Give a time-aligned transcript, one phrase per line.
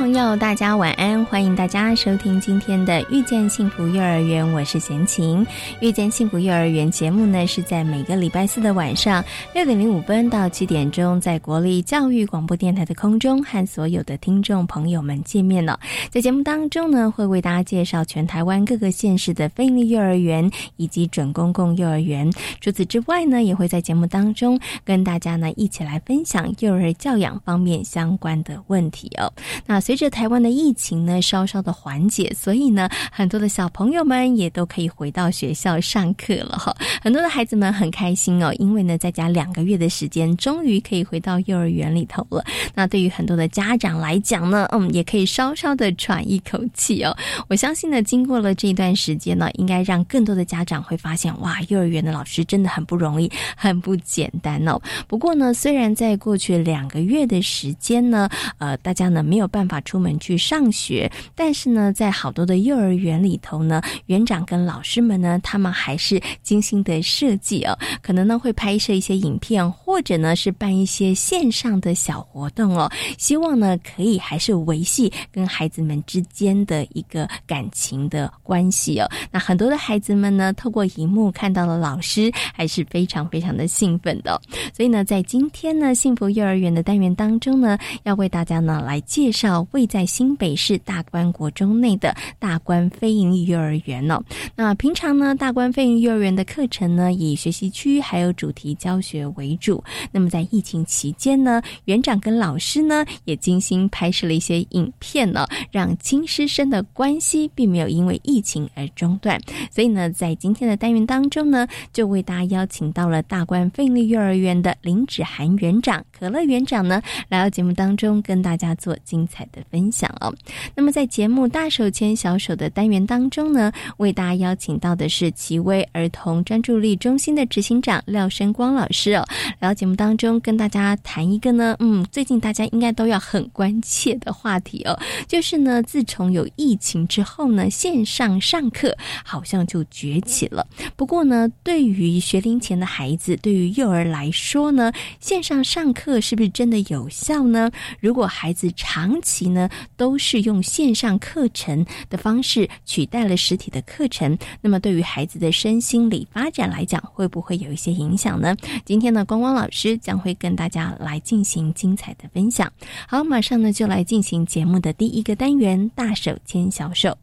[0.00, 1.22] 朋友，大家晚安！
[1.26, 5.44] 欢迎大家收听今天的《遇见幸福幼儿园》，我是贤琴。
[5.82, 9.22] 《遇见幸福幼儿园》节目呢，是在每个礼拜四的晚上
[9.54, 15.78] 六点零五分到七点钟，在国立教育广播电台的空中和所有的听众朋友们见面了。
[16.08, 22.32] 在节目当中呢，会为大家介绍全台湾各个县市的非营利幼儿园以及准公共幼儿园。
[22.62, 29.30] 除此之外呢，也会在节目当中跟大家呢一起来分享幼儿教养方面相关的问题哦。
[29.66, 36.72] 那随着台湾的疫情呢稍稍的缓解，所以呢很多的小朋友们也都可以回到学校上课了哈。
[37.02, 42.44] 很多的孩子们很开心哦，因为呢在家两个月的时间，终于可以回到幼儿园里头了。
[42.72, 47.12] 那对于很多的家长来讲呢，嗯，也可以稍稍的喘一口气哦。
[47.48, 54.80] 我相信呢，经过了这一段时间呢，应该让更多的家长会发现，哇，幼儿园的老师真的很不容易，很不简单哦。
[55.08, 59.79] 不过呢，虽然在过去两个月的时间呢，呃，大家呢没有办法。
[59.82, 79.08] 出门去上学，但是呢，在好多的幼儿园里头呢，园长跟老师们呢，他们还是精心的设计哦，可能呢会拍摄一些影片，或者呢是办一些线上的小活动哦，希望呢可以还是维系跟孩子们之间的一个感情的关系哦。
[79.30, 84.40] 那很多的孩子们呢，透过荧幕看到了老师，还是非常非常的兴奋的。
[84.74, 89.66] 所以呢，在今天呢，幸福幼儿园的单元当中呢，要为大家呢来介绍。
[89.72, 94.22] 位在新北市大关国中内的大关飞营幼儿园哦。
[94.54, 99.82] 那平常呢，大关飞营幼儿园的课程呢，以学习区还有主题教学为主。
[100.12, 109.40] 那么在疫情期间呢，园长跟老师呢，也精心拍摄了一些影片呢，让亲师生的关系并没有因为疫情而中断。
[109.70, 119.60] 所以呢，在今天的单元当中呢，就为大家邀请到了大关飞营幼儿园的林芷涵园长、可乐园长呢，来到节目当中跟大家做精彩的。
[119.70, 120.34] 分享哦。
[120.74, 129.24] 那么在节目“大手牵小手”的单元当中呢，为大家邀请到的是奇威儿童专注力中心的执行长廖生光老师哦，
[129.60, 138.92] 来到节目当中跟大家谈一个呢，嗯，最近大家应该都要很关切的话题哦，就是呢，自从有疫情之后呢，线上上课
[139.24, 140.66] 好像就崛起了。
[140.96, 147.70] 不过呢，对于学龄前的孩子，对于幼儿来说呢，线上上课是不是真的有效呢？
[148.00, 154.36] 如果孩子长期呢，都是用线上课程的方式取代了实体的课程。
[154.60, 158.56] 那么，对于孩子的身心理发展来讲，会不会有一些影响呢？
[158.84, 162.70] 今天呢，光光老师将会跟大家来进行精彩的分享。
[163.08, 167.16] 好，马上呢就来进行节目的第一个单元——大手牵小手。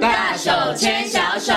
[0.00, 1.52] 大手牵小手。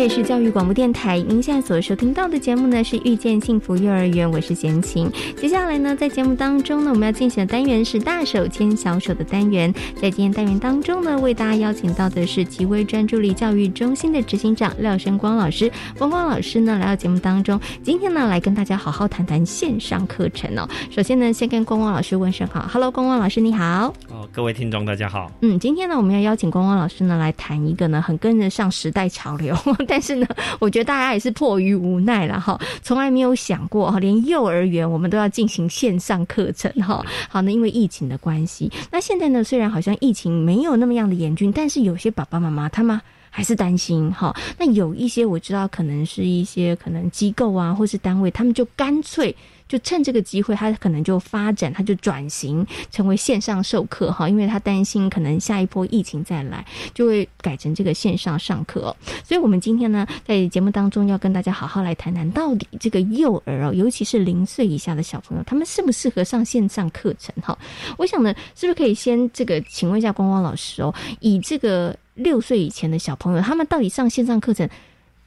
[0.00, 5.10] 这是教育广播电台，您现在所收听到的节目呢是遇见幸福幼儿园，我是贤琴。
[5.36, 9.70] 接下来呢，在节目当中呢，我们要进行的单元是大手牵小手的单元。
[10.00, 15.70] 在今天单元当中呢，为大家邀请到的是奇威专注力教育中心的执行长廖生光老师。
[15.98, 20.66] 光光老师呢来到节目当中，今天呢来跟大家好好谈谈线上课程哦。
[20.90, 23.92] 首先呢，先跟光光老师问声好，Hello，光光老师你好。
[24.08, 25.30] 哦，各位听众大家好。
[25.42, 29.54] 嗯，今天呢，我们要邀请光光老师呢来谈一个呢很跟得上时代潮流。
[29.90, 30.26] 但是呢，
[30.60, 37.04] 我觉得大家也是迫于无奈了哈，从来没有想过哈，连幼儿园我们都要进行线上课程哈。
[37.28, 43.00] 好，呢因为疫情的关系，那现在呢，虽然好像疫情没有那么样的严峻，但是有些爸爸妈妈他们
[43.30, 44.32] 还是担心哈。
[44.56, 49.34] 那有一些我知道，可能是一些可能机构啊，或是单位，他们就干脆。
[49.70, 58.94] 就趁这个机会，他可能就发展，他就转型成为线上授课哈，因为他担心可能下一波疫情再来，就会改成这个线上上课。
[59.22, 67.56] 所以，我们今天呢，在节目当中要跟大家好好来谈谈，到底这个幼儿哦，尤其是零岁以下的小朋友，他们适不适合上线上课程哈？
[67.96, 74.68] 我想呢，是不是可以先这个请问一下光光老师哦，以这个六岁以前的小朋友，他们到底上线上课程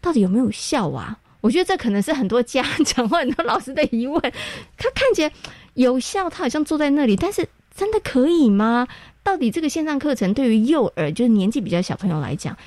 [0.01, 1.17] 到底有没有效啊？
[1.43, 4.21] 我觉得这可能是很多家长或很多老师的疑问。
[4.77, 5.31] 他看起来
[5.73, 7.45] 有效，他好像坐在那里，但是
[7.75, 8.87] 真的可以吗？
[9.23, 12.57] 到底这个线上课程对于幼儿，就是年纪比较小朋友来讲，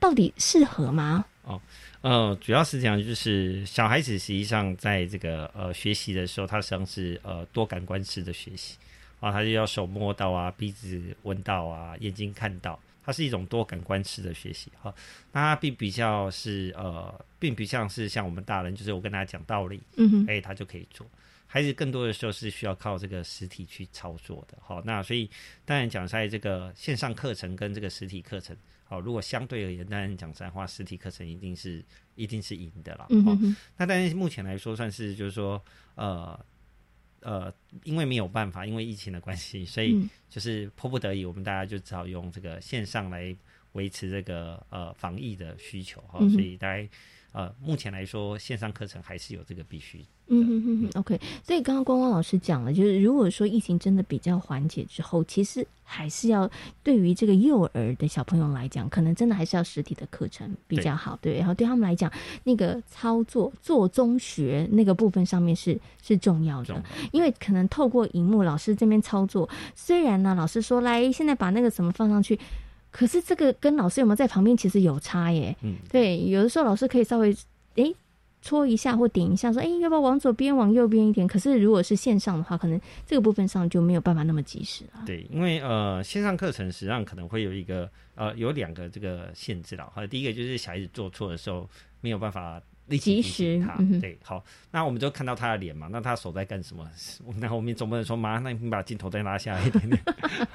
[0.00, 1.24] 到底适合吗？
[1.44, 1.60] 哦，
[2.00, 8.74] 呃，主要是讲就是小孩子实际上在这个呃学习的时候，他实际上是呃多感官式的学习
[9.20, 12.76] 啊，他就要手摸到啊，鼻子闻到啊，眼睛看到。
[13.04, 14.94] 它是一种多感官式的学习，哈，
[15.32, 21.06] 那它并比较是呃，并不像是像我们大人，就是我跟大家讲道理，嗯哼，哎，他就可以做。
[21.46, 25.28] 孩子更多的时候是需要靠这个实体去操作的，好，那所以
[25.64, 31.84] 当然讲在这个线上课程跟这个实体课程，好，如果相对而言，当然讲在话，实体课程一定是
[32.14, 35.62] 一定是赢的了，嗯哼，那但是目前来说，算是就是说，
[35.94, 36.38] 呃。
[37.24, 43.34] 呃，因为没有办法，因为疫情的关系，所以就是迫不得已，我们大家就只好用这个线上来
[43.72, 46.88] 维持这个呃防疫的需求哈，所以大家。
[47.34, 49.98] 呃，目前来说，线上课程还是有这个必须。
[50.28, 56.48] 嗯嗯嗯 o k 所以刚刚光光老师讲了，就是如果说疫情真的比较缓解之后，其实还是要
[56.84, 61.36] 对于这个幼儿的小朋友来讲，可能真的还是要实体的课程比较好，对。
[61.36, 62.10] 然后对他们来讲，
[62.44, 66.80] 那个操作做中学那个部分上面是是重要的，
[67.10, 72.38] 因为可能透过荧幕老师这边操作，虽然呢老师说来现在把那个什么放上去。
[72.96, 77.36] 可是这个跟老师有没有在旁边其实有差耶，嗯，对，有的时候老师可以稍微
[77.74, 77.92] 诶
[78.40, 81.26] 搓一下或点一下，说哎要不要往左边往右边一点？
[81.26, 85.02] 可是如果是线上的话，可能这个部分上就没有办法那么及时了。
[85.04, 91.68] 对，因为呃线上课程实际上可能会有一个呃有两个这个限制了，哈，第一个就是小孩子做错的时候
[92.00, 92.62] 没有办法。
[92.98, 95.88] 及时，他对好，那我们就看到他的脸嘛。
[95.90, 96.86] 那他手在干什么？
[97.38, 100.02] 那我们总不能说，妈，那你把镜头再拉下来一点点。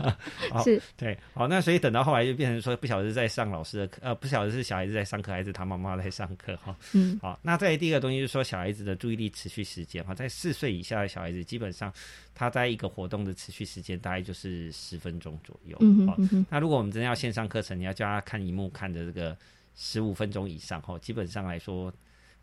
[0.63, 6.75] 是，对，好，那所以等到后来就变成说，不晓得是在上老师的课，呃，不晓得是小孩子在上课，还是他妈妈在上课，哈。
[6.93, 11.91] 嗯，好，那在第一个东西就是说，小孩子的注意力持续时间哈，在四岁以下的小孩子，基本上
[12.35, 15.75] 他在一个活动的持续时间大概就是十分钟左右。
[15.81, 19.35] 嗯嗯那如果我们真的要线上课程，你要叫他看荧幕看的这个
[19.75, 21.91] 十五分钟以上，哈，基本上来说。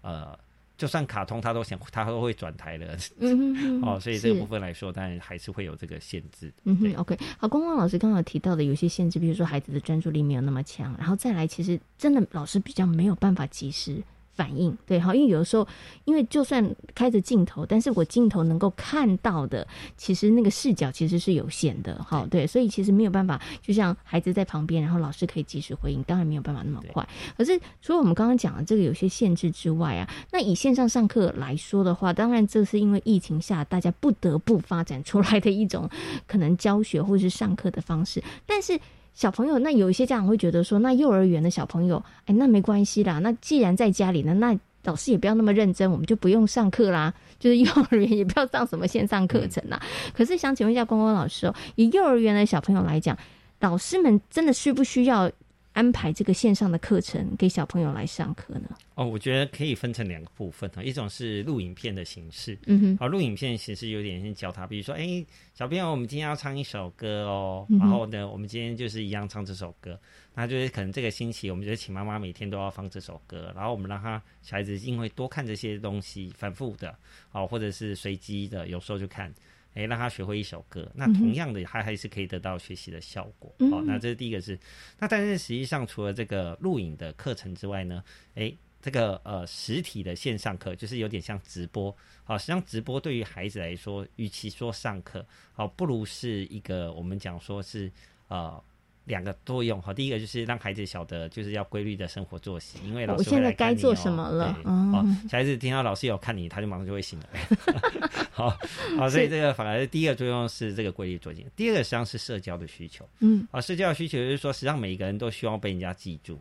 [0.06, 0.38] 呃，
[0.78, 2.96] 就算卡通，他都想，他都会转台的。
[3.18, 6.52] 嗯哦，所以这个部分来说，当然还是会有这个限制。
[6.62, 7.18] 嗯哼，OK。
[7.38, 14.00] 好，光光老师刚刚提到的有些限制，比如说孩子的专注力没有那么强，然后再来，其实真的老师比较没有办法及时。
[14.36, 15.66] 反应对好，因为有的时候，
[16.04, 16.62] 因为就算
[16.94, 19.66] 开着镜头，但是我镜头能够看到的，
[19.96, 27.08] 其实那个视角其实是有限的，好对，所以其实没有办法，就像孩子在旁边，然后老师可以及时回应，当然没有办法那么快。
[27.36, 35.88] 可是除了我们刚刚讲的这个有些限制之外啊，那以线上上课来说的话，当然这是因为疫情下大家不得不发展出来的一种
[36.26, 38.78] 可能教学或是上课的方式，但是。
[39.16, 43.18] 小朋友，那有一些家长会觉得说，那幼儿园的小朋友，哎，那没关系啦。
[43.18, 47.12] 那既然在家里呢，那老师也不要那么认真，我们就不用上课啦。
[47.40, 49.80] 就是幼儿园也不要上什么线上课程啦。
[50.14, 53.16] 可是想请问一下光光老师哦，以幼儿园的小朋友来讲，
[53.58, 55.30] 老师们真的需不需要？
[55.76, 58.62] 安排这个线上的课程给小朋友来上课呢？
[58.94, 70.00] 哦，我觉得可以分成两个部分啊，一种是录影片的形式，嗯哼，好，录影片形式有点像教他，比如说，哎，小朋友，我们今天要唱一首歌哦，然后呢，我们今天就是一样唱这首歌，
[70.32, 76.96] 那就是可能这个星期，我们就请妈妈每天都要放这首歌，然后我们让他小孩子因为多看这些东西，反复的，
[77.32, 79.30] 哦，或者是随机的，有时候就看。
[79.76, 83.54] 哎，让他学会一首歌，那同样的，他还是可以得到学习的效果。
[83.70, 84.58] 好，那这是第一个是，
[84.98, 88.02] 那但是实际上除了这个录影的课程之外呢，
[88.34, 91.94] 哎，这个呃实体的线上课就是有点像直播。
[92.24, 97.92] 好，实际上直播对于孩子来说，与其说上课，好，不如是一个我们讲说是
[98.28, 98.60] 呃。
[99.06, 104.58] 两个作用哈，第一个就是让孩子晓得就是要规律的生活作息，因为老师现在该做什么了。
[104.64, 107.26] 哦，小孩子听到老师有看你，他就马上就会醒了。
[108.30, 108.50] 好，
[108.98, 113.08] 好，所以这个反而第一个作用是这个规律作息，第二个实际上是社交的需求。
[113.20, 116.38] 嗯，啊，社交的需求就是说，实际上每一个人都希望被人家记住。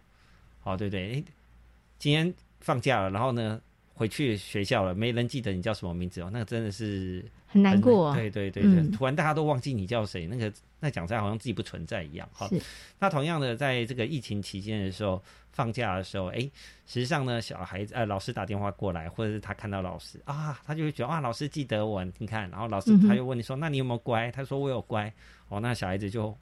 [0.62, 1.24] 好，对不对？
[2.00, 3.62] 今天放假了，然后呢，
[3.95, 7.25] 回去学校了，没人记得你叫什么名字哦，那个真的是。
[7.47, 12.27] 很难过，对对对对，突然大家都忘记你叫谁，那个那讲出来好像自己不存在一样。
[12.33, 12.49] 好，
[12.99, 15.23] 那同样的，在这个疫情期间的时候，
[15.53, 16.39] 放假的时候，哎，
[16.85, 24.29] 实际上呢，小孩子呃，老师打电话过来，或者是他看到老师啊，他就会觉得啊，老师记得我，你看，然后老师他又问你说，那你有没有乖？
[24.31, 25.13] 他说我有乖，
[25.47, 26.37] 哦，那小孩子就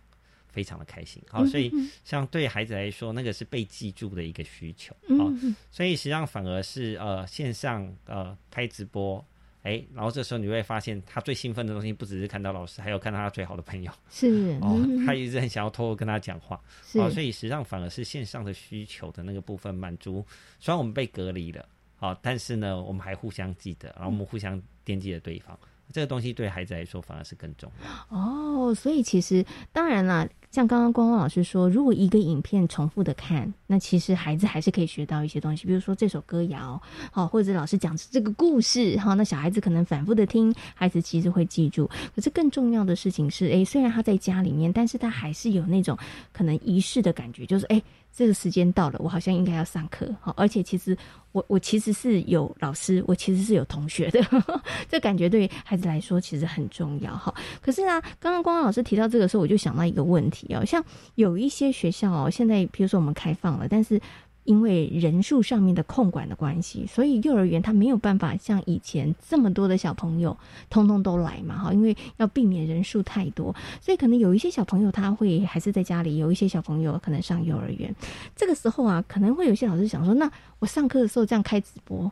[0.54, 1.22] 非常的开心。
[1.28, 1.70] 好，所以
[2.06, 4.96] 像对孩子来说，那个是被记住的一个需求。
[5.18, 5.30] 好，
[5.70, 9.26] 所以实际上反而是呃线上呃开直播。
[9.64, 13.90] 哎，然后这时候你会发现，他最兴奋的东西不只是看到老师，还有看到他最好的朋友。
[14.10, 14.28] 是
[14.62, 16.62] 哦，他一直很想要偷偷跟他讲话。
[16.96, 20.26] 哦，所以实际上反而是线上的需求的那个部分满足。
[20.60, 25.58] 虽然我们被隔离了，好，但是呢，我们还互相记得，然后我们互相惦记着对方，
[25.94, 28.18] 这个东西对孩子来说反而是更重要。
[28.18, 30.28] 哦，所以其实当然啦。
[30.54, 36.80] 像刚刚光光老师说，如果一个影片重复的看，那其实孩子还是可以学到一些东西，比如说这首歌谣，
[37.12, 41.90] 好，或者老师讲这个故事，哈，那小孩子可能反复的听，孩子其实会记住。
[42.16, 45.98] 可是更重要的事情是，哎，虽然他在家里面，但是他还是有那种
[46.32, 47.82] 可能仪式的感觉，就是哎。
[48.16, 50.96] 这个时间到了，我好像应该要上课，好，而且其实
[51.32, 54.22] 我我其实是有老师，我其实是有同学的，
[54.88, 57.34] 这感觉对孩子来说其实很重要，哈。
[57.60, 60.84] 可是呢，刚刚光光老师提到这个时候，我就想到一个问题哦，像
[61.16, 64.02] 有一些学校哦，现在比如说我们开放了，但是。
[64.46, 70.36] 因为人数上面的控管的关系，所以幼儿园他没有办法像以前这么多的小朋友
[70.70, 77.96] 通通都来嘛，哈，因为要避免人数太多，所以可能有一些小朋友他会还是在家里，有一些小朋友可能上幼儿园。
[78.36, 82.12] 这个时候啊，可能会有些老师想说，那我上课的时候这样开直播，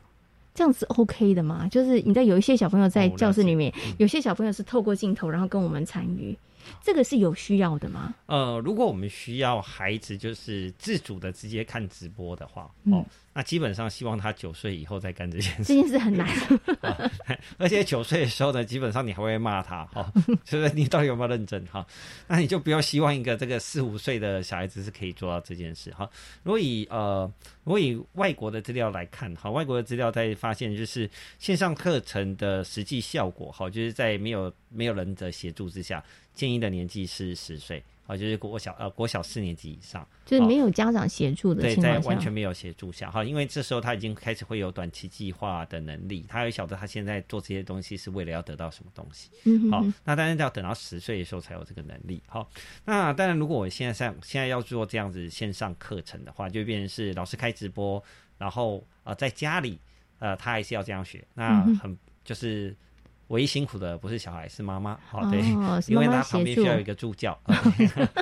[0.55, 1.67] 这样子 OK 的吗？
[1.69, 6.33] 就是你知道有一些小朋友在教室里面，有些小朋友是透过镜头然后跟我们参与。
[6.83, 8.13] 这个是有需要的吗？
[8.25, 13.05] 呃，如果我们需要孩子就是自主的直接看直播的话，哦。
[13.33, 15.63] 那基本上希望他九岁以后再干这件事。
[15.63, 16.27] 这件事很难，
[17.57, 20.11] 而且九岁的时候呢，基本上你还会骂他，哈，
[20.43, 21.85] 就是你到底有没有认真，哈？
[22.27, 26.09] 那你就不要希望一个这个四五岁的小孩子是可以做到这件事，哈。
[26.43, 27.31] 如果以呃，
[27.63, 31.09] 如果以外国的资料来看，哈，外国的资料在发现就是
[31.39, 37.81] 线上课程的实际效果，哈，就是在没有没有人的协助之下，建议的年纪是十岁。
[38.11, 52.49] 啊，就是国小呃，国小四年级以上，就是没有家长协助的情况下，在完全没有协助下，哈，因为这时候他已经开始会有短期计划的能力，他也晓得他现在做这些东西是为了要得到什么东西，嗯，好，那当然要等到十岁的时候才有这个能力，好，
[52.83, 58.03] 那当然如果我现在上现在要做这样子线上课程的话，就变成是老师开直播，
[58.37, 59.79] 然后呃在家里
[60.19, 62.75] 呃他还是要这样学，那很就是。
[63.31, 64.99] 唯一辛苦的不是小孩，是妈妈。
[65.07, 65.39] 好，对，
[65.87, 67.31] 因为他旁边需要一个助教。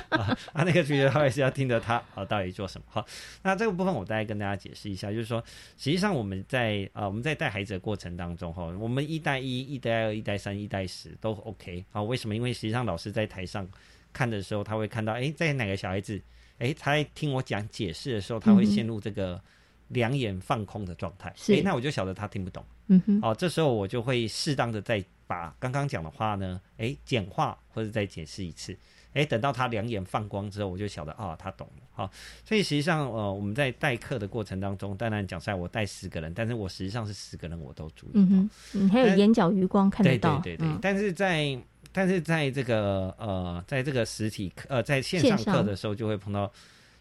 [0.10, 2.86] 啊，那个助教他也是要听着他啊，到底做什么。
[2.90, 3.06] 好，
[3.42, 5.44] 那这个部分我大概跟大家解释一下，就是说，
[5.78, 11.84] 实际上我们在啊，我们在带孩子的过程当中，哈，我们一带一、一带二、一带三、一带十都 OK。
[11.92, 12.36] 好，为什么？
[12.36, 13.68] 因为实际上老师在台上
[14.14, 16.22] 看的时候，他会看到，哎，在哪个小孩子，
[16.60, 19.42] 哎，他在听我讲解释的时候，他会陷入这个。
[19.90, 22.64] 两眼放空的状态，哎，那我就晓得他听不懂。
[22.90, 28.78] 嗯哼，好，这时候我就会适当的再把刚刚讲的话呢，哎，简化或者再解释一次。
[29.14, 31.84] 哎，等到他两眼放光之后，我就晓得啊，他懂了。
[31.92, 32.12] 好，
[32.46, 38.12] 所以实际上，呃，我们在代课的过程当中，当然讲出来我带十个人，但是我实际上是十个人我都注意。
[38.14, 40.40] 嗯哼，嗯，还有眼角余光看得到。
[40.42, 41.60] 对对对对，但是在
[41.92, 46.52] 但是在这个呃，在这个实体课呃，在线上课的时候，就会碰到。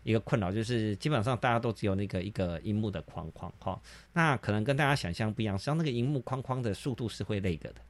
[0.08, 3.78] 一个困扰就是，基本上大家都只有那个一个荧幕的框框哈，
[4.14, 7.80] 那可能跟大家想象不一样，实际上那个荧幕框框的速度是会那个的，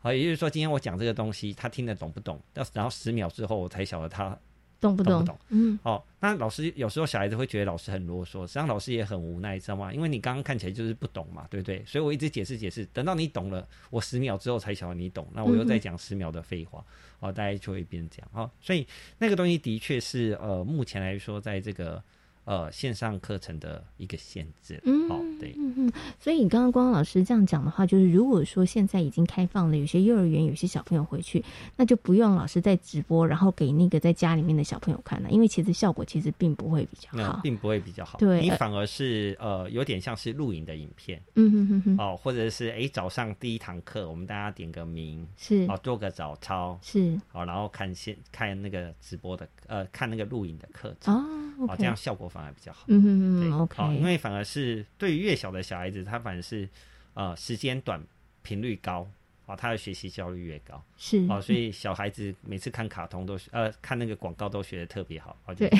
[0.00, 2.38] 好，也就是说今天我讲这个东西，他听得懂不懂？
[2.52, 4.38] 要然后十秒之后我才晓得他。
[4.80, 5.38] 懂不懂？
[5.50, 6.02] 嗯，哦。
[6.20, 9.92] 那老师有时候小孩子会觉得老师很啰嗦，实际上老师也很无奈，知道吗？
[9.92, 11.84] 因为你刚刚看起来就是不懂嘛，对不对？
[11.84, 16.84] 所以我一直解释解释，等到你懂了，我十秒之后才晓得你懂，那我又再讲十秒的废话，
[17.20, 18.28] 哦，大家就会变这样。
[18.32, 18.86] 哦，所以
[19.18, 22.02] 那个东西的确是呃，目前来说，在这个。
[22.46, 51.45] 呃，线上课程的一个限制，嗯，好，对，嗯嗯，所以你刚刚光老师这样讲的话，就是如果说现在已经开放了，有些幼儿园有些小朋友回去，那就不用老师在直播，然后给那个在家里面的小朋友看了，因为其实效果其实并不会比较好，并不会比较好，对，你反而是呃有点像是录影的影片，嗯哼哼哼，哦，或者是哎早上第一堂课，我们大家点个名，是，哦做个早操，是，哦，然后看现看那个直播的呃看那个录影的课程，哦，
[51.76, 53.50] 这样效果反而比较好，嗯嗯。
[53.50, 56.68] 嗯，OK，因为反而是对于越小的小孩子，他反而是
[57.14, 58.02] 呃时间短、
[58.42, 59.08] 频率高
[59.46, 60.82] 啊，他的学习效率越高。
[60.96, 61.54] 是啊，所。
[61.54, 65.70] 以小孩子每次看卡通都呃看那个广告都学的特别好，对。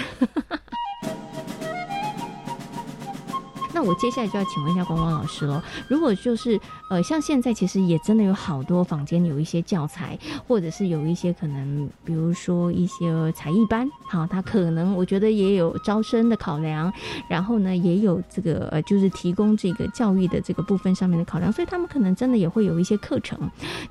[3.76, 5.60] 那我接下来就要请问一下光光老师喽。
[5.86, 10.18] 如果就是呃，像现在其实也真的有好多坊间有一些教材，
[10.48, 16.90] 或者是有一些可能，比如说一些才艺班，好，他可能我觉得也有招生的考量，
[17.28, 23.38] 然后呢，也有这个呃，就是提供这个教育的这个部分上面的考量，所以他们可能真的也会有一些课程，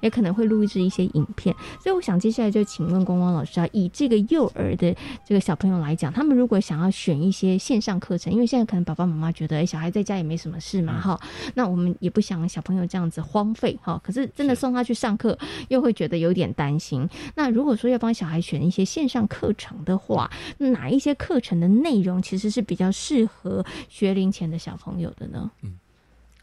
[0.01, 1.55] 也可能会录制一些影片。
[1.79, 11.19] 所以我想接下来就请问光光老师啊，以这个幼儿的这个小朋友来讲，他们如果想要选一些线上课程，因为现在可能爸爸妈妈觉得，小孩在家也没什么事嘛，哈，
[11.53, 13.99] 那我们也不想小朋友这样子荒废，哈。
[14.01, 17.05] 可是真的送他去上课，又会觉得有点担心。
[17.35, 25.51] 那如果说要帮小孩选一些线上课程的话，哪一些课程的内容其实是比较适合学龄前的小朋友的呢？
[25.63, 25.77] 嗯，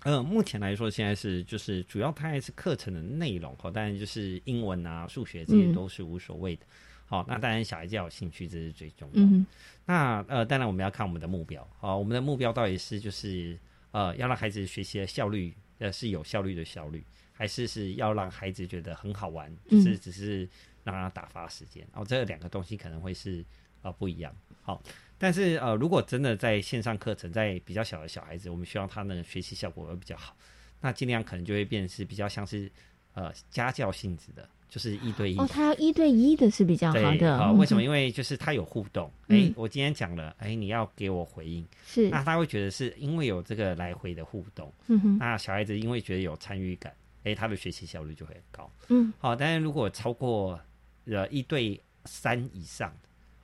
[0.03, 6.67] 呃，目前来说，现在是就是主要它还是课程的内容哈，当然就是英文啊、数学这些都是无所谓的。
[7.07, 9.23] 好，那当然小孩子要有兴趣，这是最重要。
[9.23, 9.47] 嗯
[9.85, 11.67] 那呃，当然我们要看我们的目标。
[11.79, 13.59] 好，我们的目标到底是就是
[13.91, 20.49] 呃，要让孩子学习的效率呃是有效率的效率，还是是要让孩子觉得很好玩，就是只是
[20.85, 21.87] 让他打发时间。
[21.93, 23.45] 哦，这两个东西可能会是
[23.83, 24.35] 呃不一样。
[24.63, 24.81] 好，
[25.19, 30.37] 但是呃，如果真的在线上课程，在比较小的小孩子，我们希望他的学习效果会比较好，
[30.81, 32.71] 那尽量可能就会变是比较像是
[33.15, 34.49] 呃家教性质的。
[34.69, 37.53] 就是一对一哦，他要一对一的是比较好的啊？
[37.53, 37.83] 为什么？
[37.83, 39.13] 因为就是他有互动。
[39.29, 44.73] 哎，我今天讲了，哎，你要给我回应，是那他会觉得是因为有这个来回的互动。
[44.87, 46.91] 嗯哼，那小孩子因为觉得有参与感，
[47.25, 48.73] 哎，他的学习效率就会很高。
[48.89, 50.59] 嗯，好，但是如果超过
[51.05, 52.91] 呃一对三以上，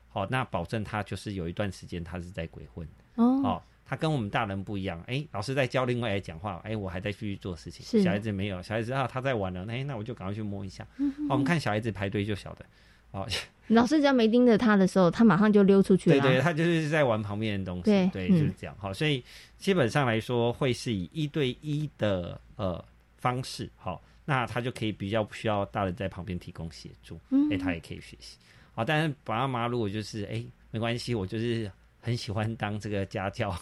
[0.08, 3.62] 好，那保证他就是有一段时间他是在鬼混哦。
[3.88, 8.02] 他跟我们大人不一样，哎，老师在教另外来讲话，哎，我还在继续做事情。
[8.02, 10.86] 小孩子没有，小孩子啊，他在玩了，哎，那我就赶快去摸一下。
[11.30, 12.66] 我们看小孩子排队就晓得，
[13.12, 13.26] 哦，
[13.68, 16.20] 老师只要没盯着他的时候，他马上就溜出去了。
[16.20, 17.84] 对对，他就是在玩旁边的东西。
[17.84, 18.76] 对对，就是这样。
[18.78, 19.24] 好，所以
[19.56, 22.84] 基本上来说，会是以一对一的呃
[23.16, 27.18] 方式，好，那他就可以比较不需要大人在旁边提供协助，
[27.50, 28.36] 哎，他也可以学习。
[28.74, 31.70] 好，但是爸爸妈妈如果就是哎没关系，我就是。
[32.00, 33.54] 很喜欢当这个家教，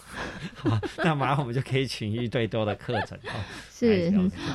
[0.98, 3.34] 那马上我们就可以请一对多的课程哦。
[3.70, 4.12] 是，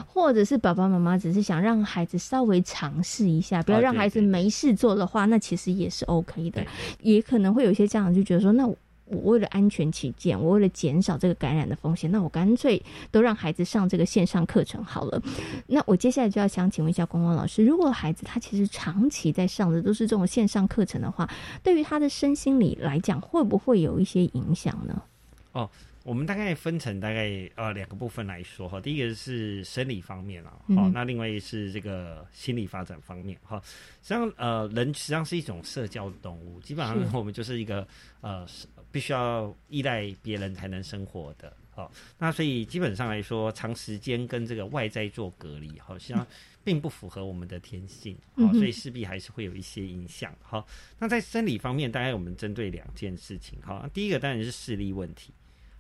[0.08, 6.66] 或者是爸爸妈妈只是想让孩子稍微尝试一下，不要让孩子没事做的话，那其实也是 OK 的。
[7.02, 8.70] 也可能会有一些家长就觉得说，那。
[9.12, 15.22] 我为了安全起见，我为了减少这个感染的风险，那我干脆都让孩子上这个线上课程好了。
[15.68, 21.30] 那我接下来就要想请问一下光光老师，如果孩子他其实长期在上的都是这种线上课程的话，
[21.62, 25.04] 对于他的身心理来讲，会不会有一些影响呢？
[25.52, 25.70] 哦。
[26.04, 33.62] 我们大概分成大概呃两个部分来说哈，第一个是生理方面啊，好，那另外是这个心理发展方面哈。
[34.02, 37.88] 实际上呃，人实际上是一种社交动物，基本上我们就是一个
[38.22, 38.44] 呃
[38.92, 46.26] 必须要依赖别人才能生活的，好，那所以基本上来说，长时间跟这个外在做隔离，好像
[46.64, 50.36] 并不符合我们的天性，好，所以势必还是会有一些影响。
[50.42, 50.68] 好，
[51.00, 55.34] 那在生理方面，大概我们针对两件事情，好，第一个当然是视力问题。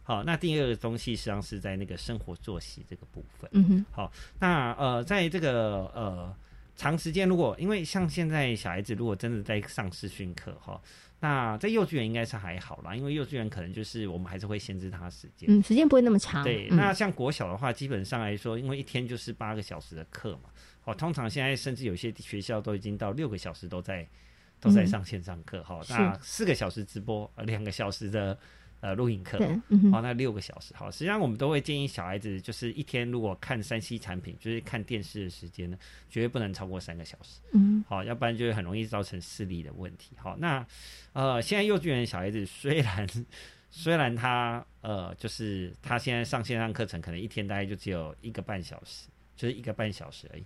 [0.04, 3.50] 好，那第二个东西实际上是在那个生活作息这个部分。
[3.54, 3.86] 嗯哼。
[3.92, 6.36] 好，那呃，在这个呃
[6.76, 10.82] 长时间，如果因为像现在小孩子如果真的在上视讯课哈，
[11.22, 16.44] 那在幼稚园应该是还好啦，因为幼稚园可能就是我们还是会限制他时间，嗯，时间不会那么长。
[16.44, 20.50] 对，那像国小的话，基本上来说，因为一天就是八个小时的课嘛，
[20.84, 24.06] 哦，通常现在甚至有些学校都已经到六个小时都在
[24.60, 28.38] 都在上线上课哈，那四个小时直播，两个小时的。
[28.82, 29.38] 呃，录影课，
[29.92, 35.78] 好，那六个小时，好，实际上我们都会建议小孩子，就是一天如果看三 C 产品，就是看电视的时间呢，
[36.10, 40.16] 绝对不能超过三个小时，嗯，好，要不然就会很容易造成视力的问题。
[40.18, 40.66] 好，那
[41.14, 43.08] 呃，现在幼稚园小孩子虽然
[43.70, 50.44] 虽然他呃，就是他现在上线上课程，可能一天大概就只有一个半小时，就是一个半小时而已，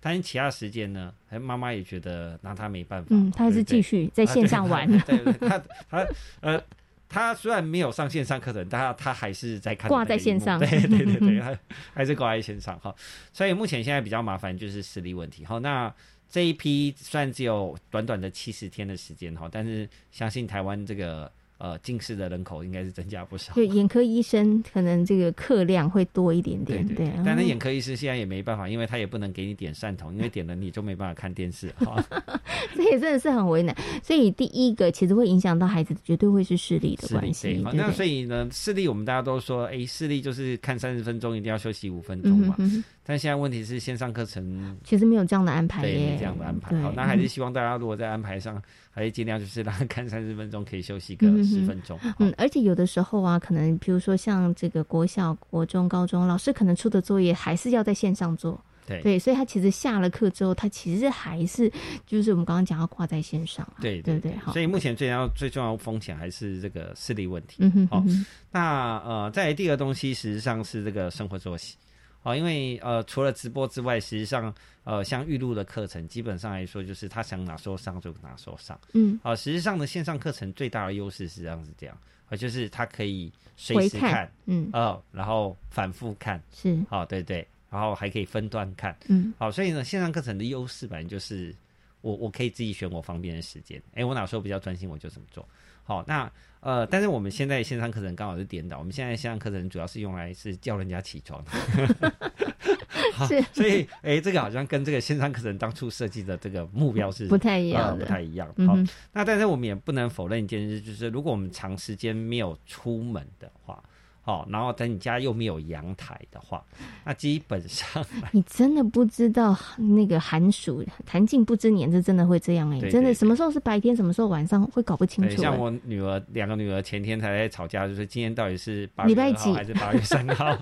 [0.00, 6.06] 但是其他时间呢，哎，妈妈也觉得拿他没办法，嗯，他还是继续在线上玩，对对，他他
[6.42, 6.62] 呃。
[7.10, 11.58] 他虽然没有上线上课程，但他他还是在看挂在线上，对对对 对，他
[11.92, 12.94] 还是挂在线上哈。
[13.32, 15.58] 所以目前现在比较麻烦就是实力问题哈。
[15.58, 15.92] 那
[16.30, 21.30] 这一批虽然只有短短的七十天的时间哈，但是相信台湾这个。
[21.60, 23.52] 呃，近视的人口应该是增加不少。
[23.52, 26.86] 对，眼科医生可能这个客量会多一点点。
[26.86, 27.12] 对对。
[27.22, 31.68] 但是眼科医师现在也没办法，因为他也不能给你点散瞳，因为点了你就没办法看电视。
[31.76, 32.02] 哈，
[32.74, 33.76] 这也真的是很为难。
[34.02, 37.48] 所以第一个其实会影响到孩子，绝对会是视力的关系。
[37.48, 42.56] 对，那所以呢，视力我们大家都说，哎，视力就是看三十分钟，一定要休息五分钟嘛。
[43.04, 46.80] 但现在问题是线上课程其实没有这样的安排，对，没这样的安排。
[46.80, 51.98] 好，那还是希望大家如果在安排上，还是尽量就是让他看三十分钟，可以休息个十分钟。
[52.18, 58.58] 嗯，而且有的时候啊，可能比如说像这个国小、国中、高中，老师可能出的作业还是要在线上做。
[58.86, 61.70] 对对，所以他其实下了课之后，他其实还是
[62.06, 63.64] 就是我们刚刚讲要挂在线上。
[63.80, 67.56] 对对对，所以目前最要最重要的风险还是这个视力问题。
[67.58, 68.04] 嗯哼，好，
[68.50, 71.76] 那呃，在第二个东西实际上是这个生活作息。
[72.22, 74.54] 哦，因为呃，除了直播之外，实际上
[74.84, 78.78] 呃，像预录的课程，基本上来说就是他想哪时候上就哪时候上。
[78.92, 81.96] 嗯，啊，实际上的线上课程最大的优势实际上是，这样
[82.28, 91.54] 啊，就是它可以随时看，嗯，哦，然后反复看，是，哦，对对，然后还可以分段看，嗯，好，所以呢，线上课程的优势反正就是
[92.02, 95.46] 我我可以自己选我方便的时间，哎，我哪时候比较专心我就怎么做。
[95.84, 101.42] 好，那呃，但是我们现在线上课程刚好是颠倒，我们现在线上课程主要是用来是叫人家起床。
[103.28, 108.48] 是，所以哎，这个好像跟这个线上课程当初设计的这个目标是不太一样的，不太一样。
[108.66, 108.76] 好，
[109.12, 113.82] 那但是我们也不能否认一件事，就是如果我们长时间没有出门的话。
[114.24, 116.62] 哦，然后等你家又没有阳台的话，
[117.04, 125.36] 那基本上 你真的不知道那个寒暑寒尽不知年，这真的会这样哎，真的什么时候是白天，什么时候晚上会搞不清楚。
[125.42, 130.56] 像我女儿两个女儿前天才在吵架，就是今天到底是礼拜几还是八月三号？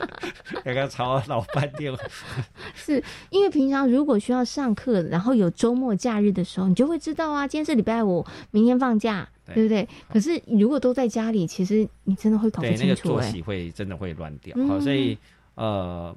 [0.64, 1.92] 刚刚吵了老半天。
[2.74, 9.28] 是因为平常如果需要上课，然后有周末假日的时候，你就会知道啊，今天是礼拜五，明天放假。
[9.54, 9.88] 对不对？
[10.08, 12.82] 可是如果都在家里，其实你真的会搞不清楚。
[12.82, 14.56] 对，那个作息会真的会乱掉。
[14.66, 15.16] 好，所以
[15.54, 16.16] 呃，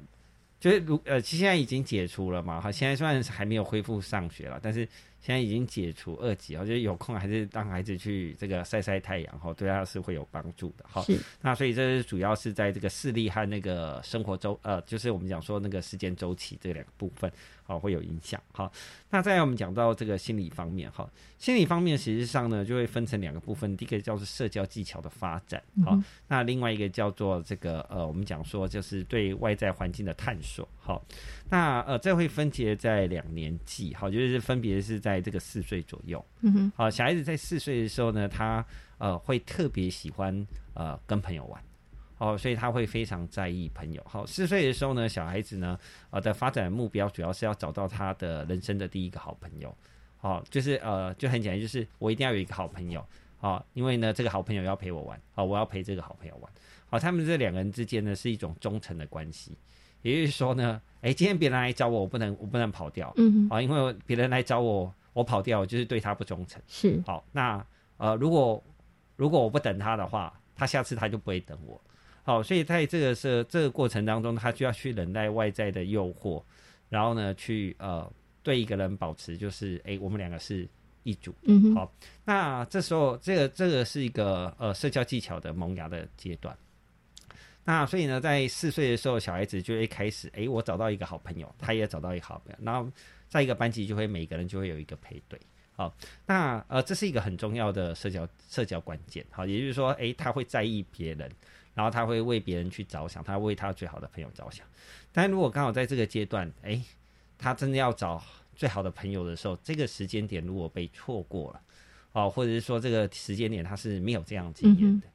[0.60, 2.60] 就是如呃，现在已经解除了嘛。
[2.62, 4.88] 哈，现在虽然还没有恢复上学了，但是。
[5.22, 11.06] 现在已经解除二级，我觉得有空还是让孩子去这个晒晒太阳，哈，对他是会有帮助的，哈。
[11.42, 17.32] 那所以这是主要是在这个视力和那个生活周，呃，就是我们讲说那个时间周期这两个部分，
[17.64, 18.72] 好会有影响，哈。
[19.12, 21.08] 那再来我们讲到这个心理方面，哈，
[21.38, 25.96] 心理方面实际上呢就会分成两个部分，第一个叫做社交技巧的发展，好，
[26.28, 31.02] 那另外一个叫做这个呃，我们讲说就是对外在环境的探索，好。
[31.50, 36.24] 那呃，这会分解在两年纪，好，就是分别是在这个四岁左右。
[36.42, 38.66] 嗯哼，好，小孩子在四岁的时候呢，他
[38.98, 41.62] 呃会特别喜欢呃跟朋友玩，
[42.18, 44.02] 哦，所以他会非常在意朋友。
[44.06, 45.78] 好，四岁的时候呢，小孩子呢
[46.10, 49.76] 呃的发展目标主要是要找到他的人生的第一个好朋友。
[50.18, 53.06] 好，就是呃就很简单，就是我一定要有一个好朋友。
[53.38, 56.52] 好，因为呢这个好朋友要陪我玩，好，我要陪这个好朋友玩。
[56.90, 59.58] 好，他们这两个人之间呢是一种忠诚的关系。
[60.02, 67.64] 也就是说呢，哎，今天别人来找我，我不能，我不能跑掉，嗯，啊，因为别人来找我，我跑掉我就是对他不忠诚，是，好，那
[67.98, 68.64] 呃，如果
[69.16, 71.80] 如果我不等他的话，他下次他就不会等我，
[72.24, 76.42] 好，所以在这个是这个过程当中，他就要去忍耐外在的诱惑，
[76.90, 78.12] 然后呢，去呃
[78.42, 80.68] 对一个人保持就是哎，我们两个是
[81.04, 81.92] 一组，嗯，好，
[82.26, 86.58] 那这时候这个这个是一个呃社交技巧的萌芽的阶段。
[87.72, 92.92] 那所以呢，在四岁的时候，小孩子就会开始，哎，我找到一个好朋友，他也找到一个好朋友，然后
[93.30, 95.40] 在一个班级就会每个人就会有一个配对，
[95.72, 101.32] 好，那呃，这是一个很重要的社交社交关键，好，也就是说，哎，他会在意别人，
[101.74, 104.68] 然后他会为别人去着想，他为他最好的朋友着想，
[105.14, 106.84] 但如果刚好在这个阶段，哎，
[107.38, 108.22] 他真的要找
[108.54, 111.62] 最好的朋友的时候，这个时间点如果被错过了，
[112.12, 115.08] 哦，或者是说这个时间点他是没有这样经验的。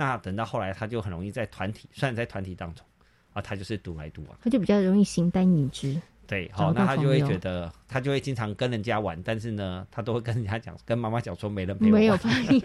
[0.00, 2.86] 那等到后来，他就很容易在团体，虽然在团体当中，
[3.34, 6.00] 啊，他就是独来独往，他就比较容易形单影只。
[6.26, 12.62] 对，好，那他就会觉得，他就会经常跟人家玩，但是呢，他都会跟人家讲，跟妈妈讲说没人陪我，没有朋友，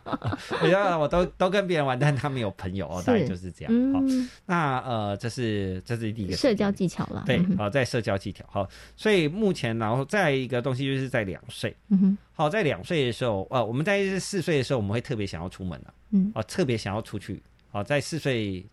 [0.62, 3.92] 我要我都都跟别人玩，但他没有朋友哦，大概就是这样。
[3.92, 4.00] 好，
[4.46, 7.24] 那呃，这是这是第一个社交技巧了。
[7.26, 8.66] 对，好，在社交技巧，好，
[8.96, 18.64] 所以目前然后再一个东西就是在两岁，嗯哼，好，在两岁的时候，呃，我们在四岁的时候，我们会特别想要出门了，嗯，哦，特别想要出去，好，在四岁。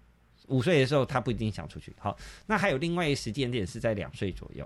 [0.49, 1.93] 五岁的时候，他不一定想出去。
[1.99, 4.65] 好，那还有另外一个时间点是在两岁左右。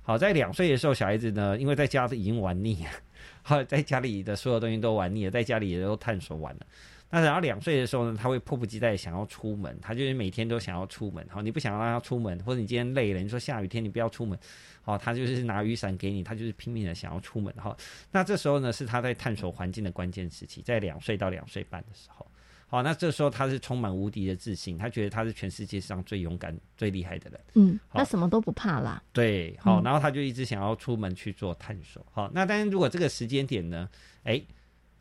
[0.00, 2.90] 好，在两岁的时候，小孩子呢，因为在家已经玩腻了，
[3.44, 6.66] 好，在家里的所有东西都玩腻了，在家里也都探索完了。
[7.10, 11.26] 那然后两岁的时候呢，他会迫不及待想要出门，他就是每天都想要出门。
[11.28, 14.38] 好，你不想让他出门，或者你今天累了，你说下雨天你不要出门，
[14.82, 17.52] 好，他就是拿雨伞给你，他就是拼命的想要出门。
[17.54, 17.76] 哈，
[18.12, 22.24] 那这时候呢，是他在探索环境的关键时期，在两岁到两岁半的时候。
[22.68, 27.40] 好，那这时候他是充满无敌的自信，他觉得他是全世界上最勇敢、最厉害的人。
[27.54, 29.02] 嗯，他什么都不怕啦。
[29.12, 32.06] 对，好，然后他就一直想要出门去做探索。
[32.12, 33.88] 好，那但是如果这个时间点呢，
[34.22, 34.40] 哎，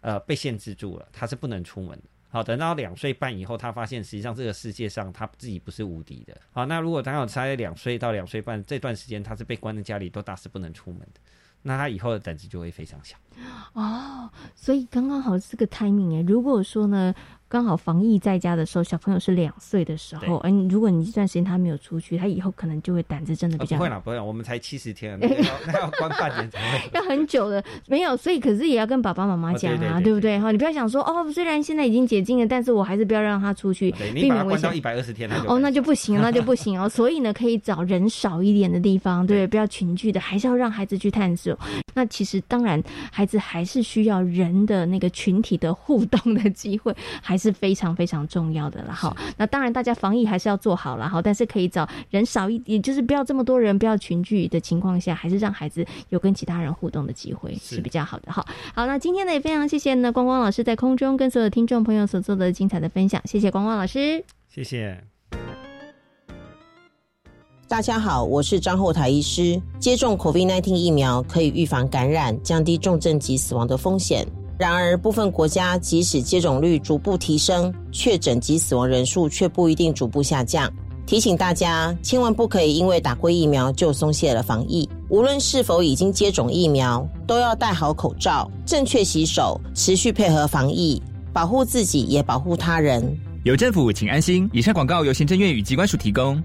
[0.01, 2.03] 呃，被限制住了，他是不能出门的。
[2.29, 6.38] 好，等到两岁半以后，他发现实际上这个世界上他自己不是无敌的。
[6.51, 11.19] 好，那如果刚好在两岁到两岁半这段时间，他是被关在家里，都打死不能出门的，
[11.63, 13.17] 那他以后的胆子就会非常小。
[13.73, 17.13] 哦，所以刚刚好是个 timing 哎，如果说呢？
[17.49, 25.17] 刚好防疫在家的时候，小朋友是两岁的时候，哎，如果你这段时间他没有出去，他以后可能就会胆子真的比较不会了，不会，我们才七十天，
[25.65, 30.39] 那要关半年才会，要很久的，没有，所以可是也要跟爸爸妈妈讲啊，对不对？
[30.39, 34.77] 哈，你不要想说哦，虽然现在已经解禁了，但是我还是不要让他出去，避免危险。
[34.77, 36.88] 一百二十天哦，那就不行， 那就不行哦。
[36.88, 41.57] 所以呢，可以找人少一点的地方，对，不要群聚的，还是要让孩子去探索。
[41.95, 42.81] 那其实当然，
[43.12, 47.38] 孩子还是需要人的那个群体的互动的机会，还。
[47.39, 49.15] 是非常非常重要的了哈。
[49.38, 58.45] 那当然，大家防疫还是要做好了哈，但是可以找人少一点，就是不要这么多人，不要群聚的情况下，还是让孩子有跟其他人互动的机会是比较好的哈。
[58.75, 65.02] 好，那今天呢也非常谢谢呢光光老师在空中跟所有听众朋友所做的精彩的分享，谢谢光光老师，谢谢。
[67.67, 69.62] 大家好，我是张后台医师。
[69.80, 74.28] 接种 COVID-19 疫苗可以预防感染，降低重症及死亡的风险。
[74.60, 80.69] 然而，部分国家即使接种率逐步提升，确诊及死亡人数却不一定逐步下降。
[81.06, 84.88] 提醒大家，千万不可以因为打过疫苗就松懈了防疫。
[85.08, 93.17] 无论是否已经接种疫苗，都要戴好口罩，正确洗手，持续配合防疫，保护自己也保护他人。
[93.45, 94.50] 有政府，请安心。
[94.52, 96.43] 以上广告由行政院与机关署提供。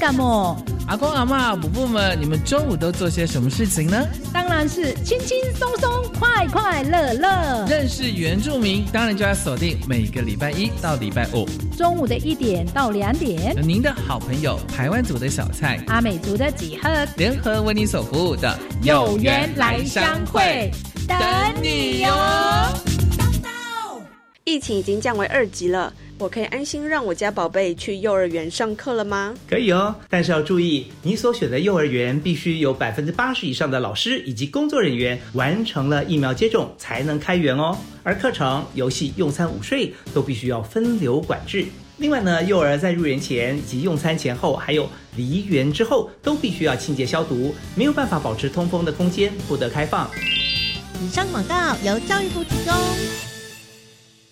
[0.00, 0.56] 干么？
[0.86, 4.02] 阿公阿妈、伯父们，你们中午都做些什么事情呢？
[4.32, 7.66] 当然是轻轻松松、快快乐乐。
[7.68, 13.54] 认识原住民，当然就要锁定每个礼拜一到礼拜五中午的一点到两点。
[13.62, 20.72] 您的好朋友台湾族的小菜、阿美族的几何联合为你所服务的有缘来相会，
[21.06, 21.18] 等
[21.62, 22.10] 你哟。
[24.44, 25.92] 疫情已经降为二级了。
[26.20, 29.34] 我可以安心让我家宝贝去幼儿园上课了吗？
[29.48, 37.74] 可以哦，但是要注意，你所选的幼儿园必须有百分之八十以上的老师以及工作人员完成了疫苗接种才能开园哦。
[38.02, 41.64] 而课程、游戏、用餐、午睡都必须要分流管制。
[41.96, 50.10] 另外呢，幼儿在入园前以及用餐前后，还有离园之后，都必须要清洁消毒，没有办法保持通风的空间不得开放。
[51.02, 52.74] 以上广告由教育部提供。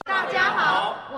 [0.05, 0.97] 大家好，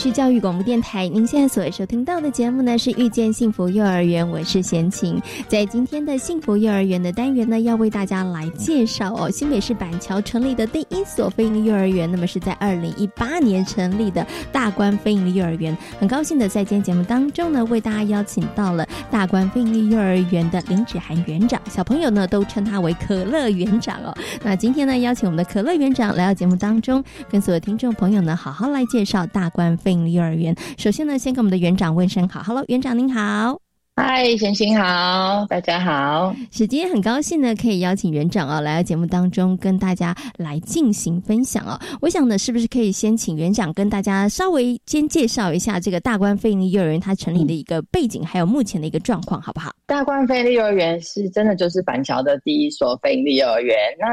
[0.00, 5.20] 是教育广播电台，您现在所收听到的节目呢是遇见幸福幼儿园，我是贤琴。
[5.46, 15.76] 在今天的幸福幼儿园的单元呢，要为大家来介绍哦，新北市板桥成立的第一所非营幼儿园，那么是在二零一八年成立的大关非营幼儿园。
[15.98, 24.16] 很高兴的在今天节目当中呢，为大家邀请到了大关非营幼儿园的林芷涵园长，小朋友呢都称他为可乐园长哦。
[24.42, 29.89] 那今天呢，邀请我们的可乐园长来到节目当中，跟所有听众朋友呢，好好来介绍大关非。
[30.10, 33.60] 幼儿园，首先呢，先跟我们的园长问声好，Hello，园长您好，
[34.02, 41.78] 嗨，贤贤好，大家好，是今天很高兴呢，可以邀请园长啊来到节目当中跟大家来进行分享哦。
[42.00, 49.70] 我想呢，是不是可以先请园长跟大家稍微先介绍一下这个大关飞利幼儿园它成立的一个背景，还有目前的一个状况，好不好？
[49.84, 54.06] 大关飞利幼儿园是真的就是板桥的第一所飞利幼儿园，那。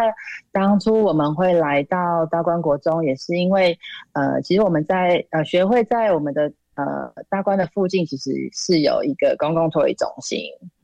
[0.53, 3.77] 当初我们会来到大关国中，也是因为，
[4.13, 10.39] 呃，其实我们在呃学会在我们的呃大关的附近，其实是有一个公共托育中心。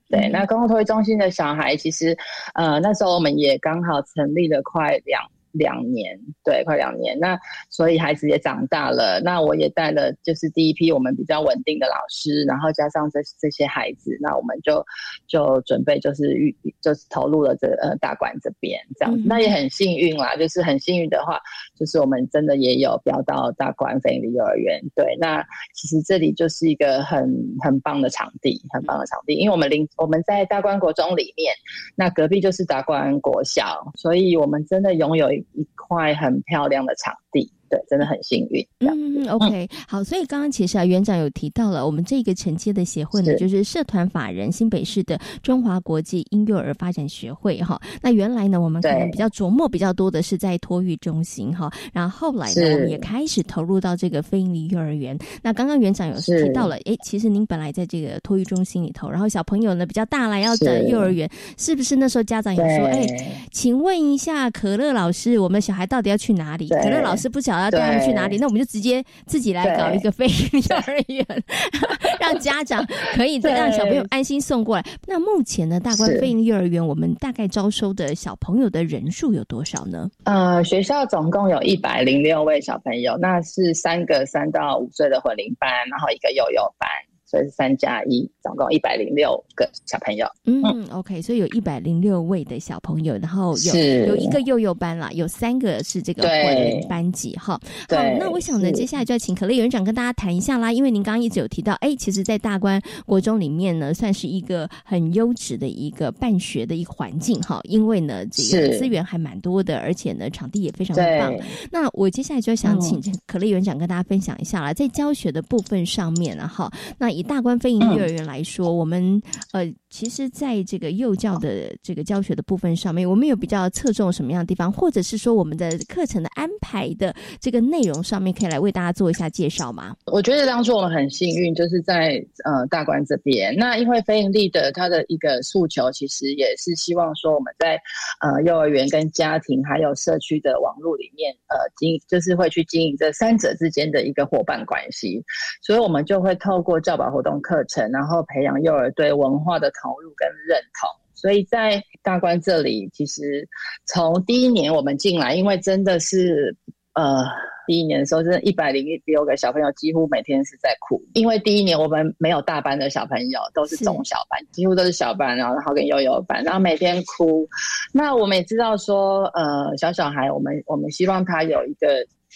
[0.09, 2.15] 对，那公共托育中心的小孩，其实
[2.53, 5.21] 呃那时候我们也刚好成立了快两。
[5.53, 7.17] 两年，对，快两年。
[7.19, 7.39] 那
[7.69, 9.21] 所以孩子也长大了。
[9.23, 14.83] 那我也带了，就是第一批我们比较稳定的老师，然后加上这这些孩子，那我们就
[15.27, 19.23] 就准备就是预就是投入了这呃大馆这边这样。
[19.25, 21.39] 那也很幸运啦，就是很幸运的话，
[21.77, 24.81] 就是我们真的也有标到大馆非营利幼儿园。
[24.95, 31.53] 对，那其实这里就是一个很很棒的场地，很棒的场地，因为我们邻我们在大关国中里面，
[31.95, 35.31] 那隔壁就是大关国小，所以我们真的拥有。
[35.31, 37.51] 一一块很漂亮的场地。
[37.73, 38.65] 对，真的很幸运。
[38.79, 47.81] 嗯，OK，好，所以刚刚其实啊，园长有提到了，我们这个承接的协会呢，就是社团法人新北市的中华国际婴幼儿发展学会哈。
[48.01, 55.17] 那原来呢，我们可能比较琢磨比较多的是在托育中心哈，然后后来呢，我们也开始投入到这个非营利幼儿园。
[55.41, 63.07] 那刚刚园长有提到了，哎，其实您本来在这个托育中心里头，然后小朋友呢比较大了，要在幼儿园，是不是那时候家长有说，哎，
[63.51, 66.67] 请问一下可乐老师，我们小孩到底要去哪里？
[66.67, 67.62] 可乐老师不晓得。
[67.63, 71.25] 要带他们去哪里，那我们就直接自己来搞一个非营利幼儿园，
[72.19, 74.85] 让家长可以让小朋友安心送过来。
[75.07, 80.09] 那目前呢，大关非营利幼儿园我们大概招收的小朋友的人数有多少呢？
[80.25, 86.89] 呃，学校总共有一百零六位小朋友，那是三个三到五岁的混龄班，然后一个幼幼班。
[87.33, 90.27] 所以是三加一，总共一百零六个小朋友。
[90.45, 97.59] 嗯，OK，所以有一百零六位的小朋友，然后有有一个幼幼班啦，有三个是这个混班级哈。
[97.89, 111.35] 好，那我想呢，接下来就要请可乐园长跟大家谈一下啦，因为您刚刚一直有提到，哎，其实，在大关国中里面呢，算是一个很优质的一个办学的一个环境哈，因为呢，这个资源还蛮多的，而且呢，场地也非常的棒。
[111.71, 129.95] 那我接下来就要想请可乐园长跟大家分享一下啦，在教学的部分上面啊，哈，那以大观非营幼儿园来说，我们呃，其实在这个幼教的这个教学的部分上面，我们有比较侧重什么样的地方，或者是说我们的课程的安排的这个内容上面，可以来为大家做一下介绍吗？
[130.11, 133.55] 我觉得当初我们很幸运，就是在呃大观这边。
[133.55, 137.79] 那因为非营利的它的一个诉求，其实也是希望说我们在
[138.21, 145.23] 呃幼儿园跟家庭还有社区的网络里面，呃经就是会去经营这三者之间的一个伙伴关系，
[145.61, 150.89] 所以我们就会透过教保活动课程，然后培养幼儿对文化的投入跟认同。
[151.13, 153.47] 所以在大关这里，其实
[153.85, 156.53] 从第一年我们进来，因为真的是
[156.95, 157.23] 呃
[157.65, 167.47] 第一年的时候，真的一百零六个小朋友几乎每天是在哭，因为第一年我们没有大班的小朋友，都是中小班，几乎都是小班，然后然后跟幼幼班，然后每天哭。
[167.93, 171.87] 那我们也知道说，呃，小小孩，我们我们希望他有一个。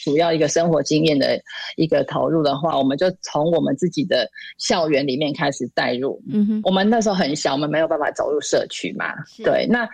[0.03, 1.39] 主要一个生活经验的
[1.75, 6.21] 一个投入的话，我们就从我们自己的校园里面开始带入。
[6.31, 9.13] 嗯哼，我们那时候很小，我们没有办法走入社区嘛。
[9.43, 9.87] 对，那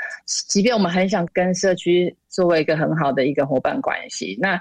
[0.50, 4.60] 即便我们很想跟社区作为一个很好的一个伙伴关系，那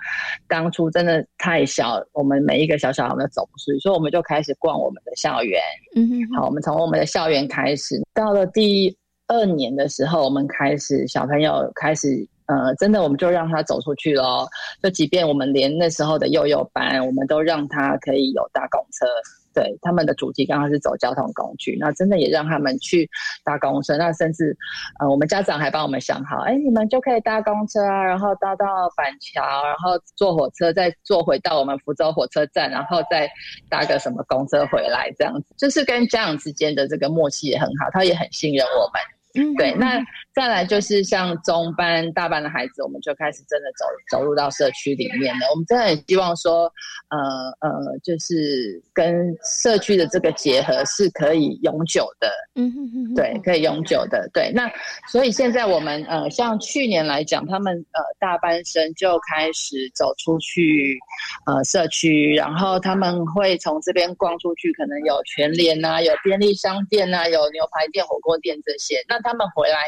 [0.48, 5.60] 当初真的太小，我们每一个小小孩都走不出去，所以我们就开始逛我们的校园。
[5.96, 12.28] 嗯哼，好，我们从我们的校园开始，到了第二年的时候，我们开始小朋友开始。
[12.52, 14.46] 呃，真的，我们就让他走出去咯。
[14.82, 19.06] 就即便我们连那时候的幼幼班，我们都让他可以有搭公车。
[19.54, 23.08] 对，他们的主题刚好是走交通工具，那真的也让他们去
[23.44, 23.98] 搭公车。
[23.98, 24.56] 那甚至，
[24.98, 33.30] 呃，我们家长还帮我们想好，哎，你们就可以搭公车啊，然后搭到板桥，然后坐火车，再坐回到我们福州火车站，然后再
[33.68, 39.02] 搭个什么公车回来，这样子，就是跟家长之间的这个默契也很好，他也很信任我们。
[39.34, 39.98] 嗯，对，那
[40.34, 45.46] 再来就是像中班、大班的孩子，我们就开始真的走走入到社区里面了。
[45.50, 46.70] 我们真的很希望说，
[47.08, 47.18] 呃
[47.60, 52.28] 呃，就是跟社区的这个结合是可以永久的。
[52.54, 54.28] 嗯哼哼，对，可以永久的。
[54.34, 54.70] 对，那
[55.10, 60.98] 所以现在我们呃，像去年来讲，他们呃大班生就开始走出去
[61.46, 69.02] 呃社区，然后他们会从这边逛出去，可能有全联啊，有便利商店啊，有牛排店、火锅店这些。
[69.08, 69.84] 那他们回来，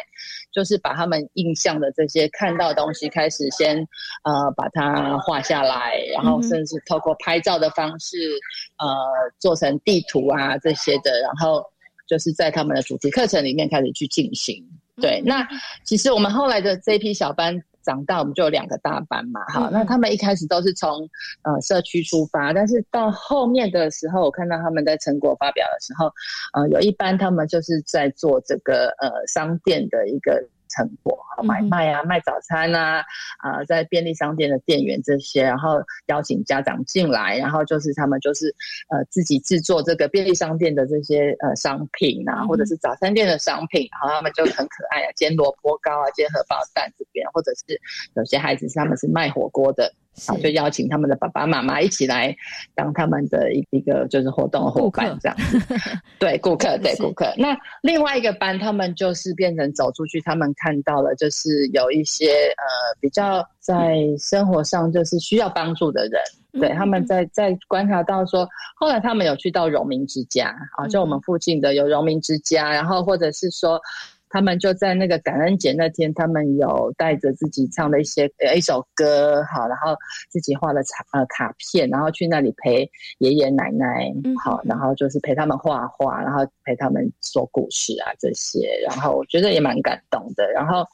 [0.53, 3.77] 就是把他们印象的这些看到东西，开始先
[4.23, 8.17] 呃把它画下来，然后甚至透过拍照的方式，
[8.79, 8.87] 呃
[9.39, 11.65] 做成地图啊这些的，然后
[12.07, 14.65] 就是在他们的主题课程里面开始去进行。
[15.01, 15.47] 对，那
[15.85, 17.63] 其实我们后来的这批小班。
[17.85, 21.09] 长大我们就有两个大班嘛，好，那他们一开始都是从
[21.43, 26.07] 呃社区出发，但是到后面的时候，我看到他们在成果发表的时候，
[26.55, 30.43] 呃，有一班他们就是在做这个呃商店的一个。
[30.75, 33.05] 成果买卖啊，卖早餐啊，
[33.39, 38.55] 啊，在便利商店的店员这些，然后邀请家长进来，然后就是他们就是
[38.89, 47.81] 呃自己制作这个便利商店的这些呃商品啊，或者是早餐店的商品，然后他们就很可爱啊，煎萝卜糕啊，煎荷包蛋这边，或者是
[48.15, 49.93] 有些孩子是他们是卖火锅的。
[50.27, 52.35] 好，就邀请他们的爸爸妈妈一起来
[52.75, 55.37] 当他们的一一个就是活动伙伴这样。
[56.19, 57.33] 对，顾客对顾客。
[57.37, 62.65] 那另外一个班，他们就是变成走出去，他们看到了就是有一些呃
[63.01, 66.21] 比较在生活上就是需要帮助的人。
[66.61, 73.81] 对，他们在在观察到说，后来他们有去到荣民之家啊，就我们附近的有荣民之家，然后或者是说。
[74.35, 79.95] 他们就在那个感恩节那天，他们有带着自己唱的一些呃一首歌，好，然后
[80.29, 84.13] 自己画了卡呃卡片，然后去那里陪爷爷奶奶，
[84.45, 90.51] 好，然后就是陪他们画画，然后陪他们说故事啊这些，然后我觉得也蛮感动的。
[90.51, 90.85] 然后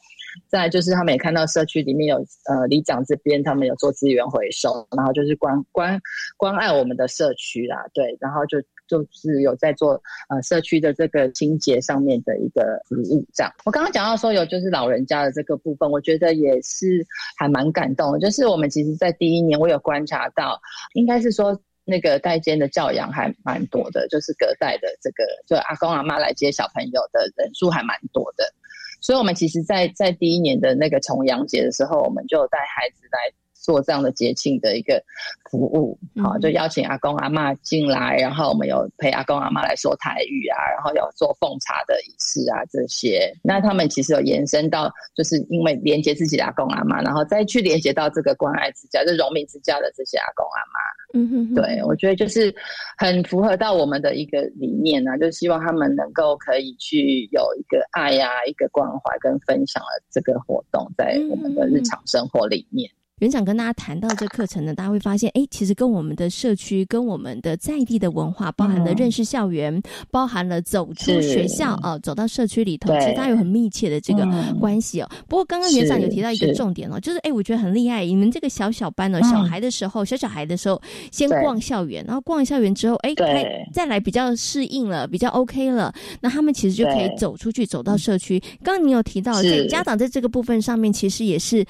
[0.46, 5.98] 再就是他们也看到社区里面有呃里长这边他们有做资源回收，然后就是关关
[6.36, 8.58] 关爱我们的社区啦，对，然后就。
[8.90, 9.92] 就是有在做
[10.28, 13.24] 呃社区的这个清洁上面的一个服务。
[13.32, 17.06] 这样，我刚刚讲到说有就是老人家的这个部分，我觉得也是
[17.38, 18.18] 还蛮感动。
[18.18, 20.60] 就是我们其实，在第一年我有观察到，
[20.94, 28.44] 应该是说那个代间的教养还蛮多的，就是隔代的这个就阿公阿妈来接小朋友的人数还蛮多的。
[29.00, 33.32] 所以，我们其实，在在第一年的那个重阳节的时候，我们就带孩子来
[33.70, 35.00] 做这样的节庆的一个
[35.48, 43.32] 服务，好，就邀请阿公阿妈进来，然后我们有陪阿公阿妈来说台语啊，然后有做奉茶的仪式啊这些。
[43.44, 50.80] 那他们其实有延伸到，就是因为连接自己的阿公阿妈，然后再去连接到这个关爱之家，就荣民之家的这些阿公阿妈。
[51.12, 52.52] 嗯哼，对，我觉得就是
[52.98, 62.90] 很符合到我们的一个理念呢，就希望他们能够可以去有一个爱呀、一个关怀跟分享的这个活动，在我们的日常生活里面。
[63.20, 74.26] 园长跟大家谈到这课程呢，大家会发现，哎，其实跟我们的社区、跟我们的在地的文化，包含了认识校园，包含了走出学校啊，走到社区里头，其实它有很密切的这个
[74.58, 75.08] 关系哦。
[75.28, 80.80] 不过刚刚园长有提到一个重点哦，就是哎，我觉得很厉害，你们这个小小班呢，小孩的时候，小小孩的时候，
[81.12, 83.14] 先逛校园，然后逛完校园之后，哎，
[83.70, 85.92] 再来比较适应了，比较 OK 了，
[86.22, 88.40] 那他们其实就可以走出去，走到社区。
[88.62, 91.62] 刚刚你有提到，在家长在这个部分上面，其实也是。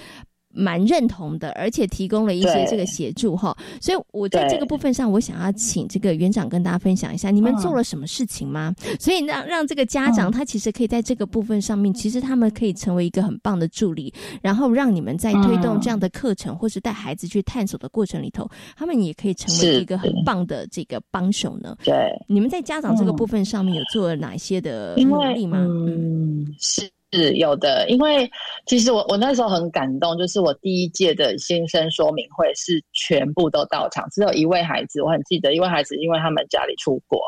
[0.52, 8.74] 蛮认同的，而且提供了一些这个协助哈，所以我在这个部分上，我想要请这个园长跟大家分享一下，你们做了什么事情吗？
[8.98, 21.76] 所以让让这个家长他其实可以在这个部分上面，其实他们可以成为一个很棒的助理，然后让你们在推动这样的课程或是带孩子去探索的过程里头，他们也可以成为一个很棒的这个帮手呢。
[21.84, 21.94] 对，
[22.26, 25.58] 你们在家长这个部分上面有做了哪些的努力吗？
[25.58, 26.90] 嗯，是。
[27.12, 28.30] 是有的，因为
[28.66, 37.20] 其实我我那时候很感动，就是我第一届的新生说明会是全部都到场，只有一位孩子我很记得，一位孩子因为他们家里出国，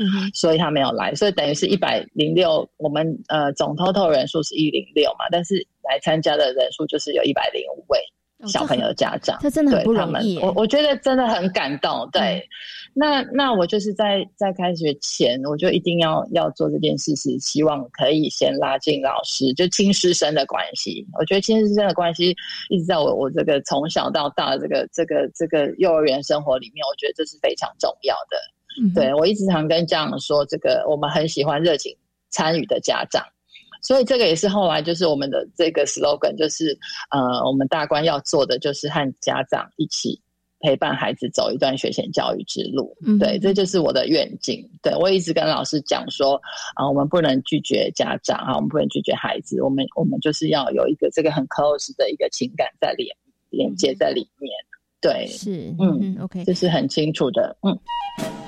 [0.00, 7.98] 嗯，所以他没有来，所以等于是一百零六，我们呃总 total 人数是一零六嘛，但是来参加的人数就是有一百零五位。
[8.46, 10.38] 小朋友家长，他真的很不容易。
[10.38, 12.08] 我我觉得真的很感动。
[12.12, 12.48] 对，
[12.94, 21.04] 那那我就是在在开学前，我就一定要要做这件事，是希望可以先拉近老师就亲师生的关系。
[21.18, 22.36] 我觉得亲师生的关系
[22.68, 28.94] 一直在我我这个从小到大这个这个这个幼儿园生活里面，我觉得这是非常重要的。
[28.94, 31.96] 对我一直常跟家长说，这个我们很喜欢热情
[32.30, 33.24] 参与的家长。
[33.82, 36.76] 所以这个也是后来就是我们的这个 slogan，就是
[37.10, 40.20] 呃，我们大官要做的就是和家长一起
[40.60, 42.96] 陪伴孩子走一段学前教育之路。
[43.18, 44.68] 对，这就是我的愿景。
[44.82, 46.40] 对我一直跟老师讲说
[46.74, 53.08] 啊，我们不能拒绝家长啊，我们不能拒绝孩子，我们我们就是要有一个这个很 close 的一个情感在连
[53.50, 54.52] 连接在里面。
[55.00, 58.47] 对，是，嗯，OK，这是很清楚的，嗯。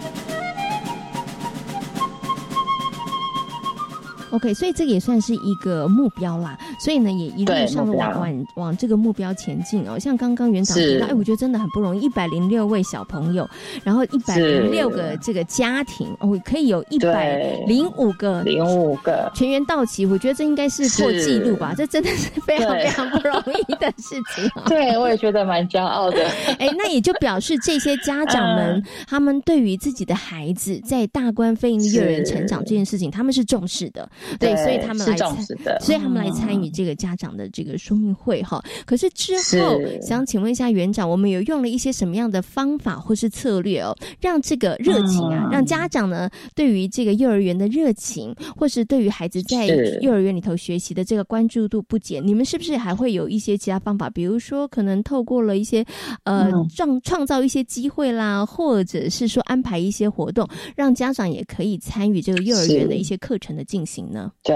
[4.31, 6.59] OK，所以这个也算是一个目标啦。
[6.79, 9.99] 所以呢，也一路上往往往这个目标前进哦。
[9.99, 13.49] 像刚刚园长提到，哎，我觉得真的很不容易，一百零六位小朋友，
[13.85, 21.75] 然后一百零六个这个家庭，哦，可以有一百零五个零五个全员到齐，我觉得这应该是破纪录吧？
[21.77, 23.37] 这真的是 非常非常不容
[23.69, 24.49] 易的事情。
[24.67, 26.25] 对，我也觉得蛮骄傲的。
[26.59, 34.09] 哎，那也就表示这些家长们，他们对于自己的孩子在大关飞营利幼儿园成长这件事情，他们是重视的。
[34.39, 35.37] 对，所以他们来参，
[35.81, 38.63] 所以他们来参与这个家长的这个说明会哈。
[38.85, 49.67] 可是之后，想请问一下园长，我们有用了一些什么样的方法或是策略哦，让这个热情啊，让家长呢对于这个幼儿园的热情，或是对于孩子在
[50.01, 52.27] 幼儿园里头学习的这个关注度不减？
[52.27, 54.11] 你们是不是还会有一些其他方法？
[54.11, 55.85] 比如说，可能透过了一些
[56.25, 64.10] 呃创创造一些机会啦，或者是说安排一些活动，让家长也可以参与这个幼儿园的一些课程的进行。
[64.43, 64.55] 对，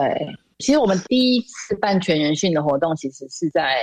[0.59, 3.77] 其实我们第一次办全员训的活动，其实是在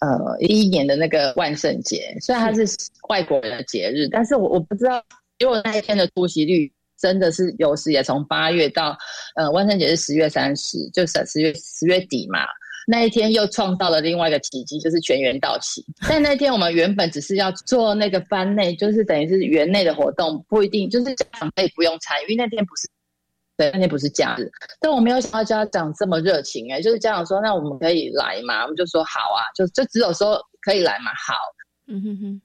[0.00, 2.66] 呃一一年的那个万圣节，虽然它是
[3.08, 5.02] 外国人的节日，但是我我不知道，
[5.38, 8.96] 因为我那一天的出席率真的是有时也从八月到
[9.36, 12.40] 呃万圣节是十月三十，就是十月十月底嘛，
[12.86, 15.84] 那一天又创造了另外一个奇迹，就是全员到齐。
[16.08, 22.88] 但那天我们原本只是要做那个班内，就是等于是园内的活动，不一定就是家长可以不用参与，因为那天不是。
[23.62, 24.50] 对，那天不是假日，
[24.80, 31.34] 但我没有想到家长这么热情哎，就是家长说那我们可以来嘛，我们就说好啊，就就只有说可以来嘛，好，
[31.86, 32.42] 嗯哼哼，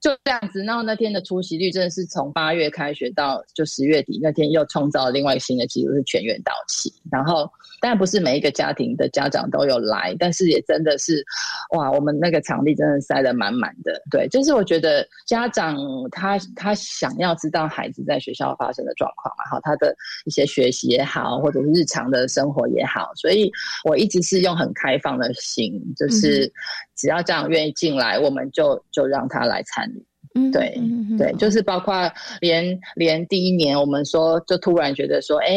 [0.00, 0.64] 就这样子。
[0.64, 6.92] 然后那天的出席率真的是从八月开学到就十月底那天又创造了另外一个新的记录，是全员到齐。
[7.12, 7.48] 然后
[7.84, 11.22] 当然不是每一个家庭的家长都有来，但是也真的是，
[11.76, 14.00] 哇，我们那个场地真的塞得满满的。
[14.10, 15.76] 对，就是我觉得家长
[16.10, 23.52] 他他想要知道孩子在学校发生的状况嘛，好，他的一些学习也好，或者是日常的生活也好，所以
[23.86, 26.50] 我一直是用很开放的心，就是
[26.96, 30.02] 只要家长愿意进来，我们就就让他来参与。
[30.34, 30.76] 嗯，对，
[31.16, 32.10] 对，就是包括
[32.40, 35.56] 连连第一年，我们说就突然觉得说，哎，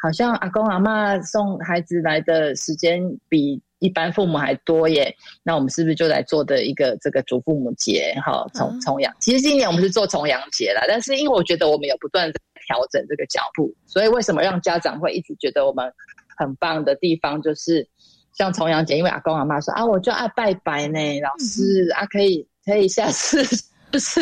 [0.00, 5.12] 好像阿公阿妈送孩子来的时间比一般父母还多耶，
[5.42, 8.14] 那我们是不是就来做的一个这个祖父母节？
[8.24, 15.92] 哈，重重阳，其实今年我们是做重阳节啦，但是因为我觉得我们有不断调整这个脚步，所以为什么让家长会一直觉得我们
[16.36, 17.84] 很棒的地方，就是
[18.38, 23.42] 像重阳节，因为阿公阿妈说啊，我就爱拜拜呢，老师啊，可以可以下次。
[23.92, 24.20] 就是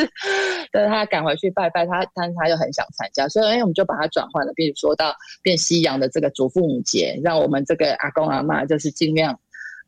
[0.72, 9.38] 等他赶回去拜拜，他他他又很想参加，所以哎，我们就把它转换了，比如说到变西洋的这个祖父母节，让我们这个阿公阿妈就是尽量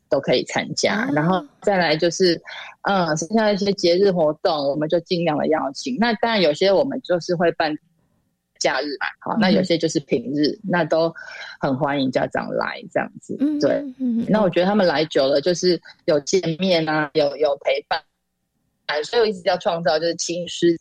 [0.08, 2.40] 都可以参加，然后再来就是
[2.82, 5.96] 嗯，剩下一些节日活动，我们就尽量的邀请。
[5.98, 7.74] 那当然有些我们就是会办
[8.60, 11.12] 假日嘛，好，那有些就是平日，那都
[11.60, 13.36] 很欢迎家长来这样子。
[13.60, 13.82] 对，
[14.28, 18.00] 那我觉得他们来久了，就是有见面啊，有有陪伴。
[19.04, 20.78] 所以我一直叫创造就是亲师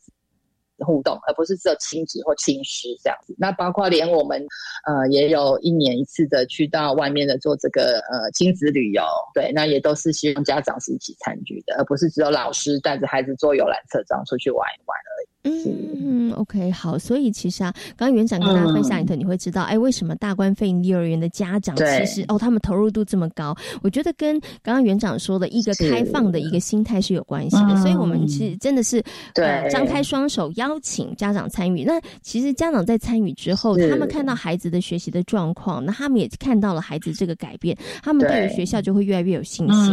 [0.78, 3.34] 互动，而不是只有亲子或亲师这样子。
[3.38, 4.44] 那包括连我们
[4.86, 15.41] 呃也有一年一次的去到外面的做这个呃亲子旅游，对，那也都是希望家长是一起参与的，而不是只有老师带着孩子坐游览车这样出去玩一玩而已。
[15.44, 23.52] 嗯，OK，好，所以其实啊，刚刚园长跟大家分享一头，你会知道，哎，为什么大关费幼儿园的家长其实哦，他们投入度这么高？
[23.82, 27.74] 我觉得跟刚刚园长说的一个开放的一个心态是有关系的。
[27.82, 29.02] 所以，我们其实真的是
[29.34, 31.82] 对张开双手邀请家长参与。
[31.82, 39.92] 那其实家长在参与之后，他们看到孩子的学习的状况，那他们也看到了孩子这个改变，他们对于学校就会越来越有信心。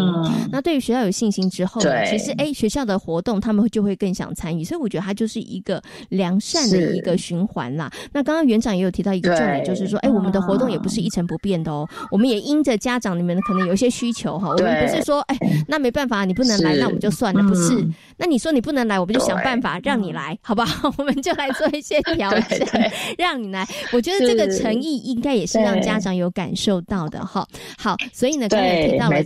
[0.51, 4.63] 那对于学校有信心之后，其实哎，学校的活动他们就会更想参与。
[4.63, 5.38] 所以，我觉得他就是。
[5.39, 7.91] 一个良善的一个循环啦。
[8.11, 11.87] 那刚刚园长也有提到一个重点，就是说，哎，我们的活动也不是一成不变的哦。
[12.11, 15.37] 我们也因着家长你们可能有一些需求哈，我们不是说，哎，
[15.67, 17.87] 那没办法，你不能来，那我们就算了，不是。
[18.17, 20.93] 那你说你不能来，我们就想办法让你来，好不好？
[20.97, 22.67] 我们就来做一些调 整，
[23.17, 23.67] 让你来。
[23.93, 27.47] 我觉得这个诚意应该也是让家长有感受到的哈。
[27.77, 29.23] 好，所以呢，刚才提到了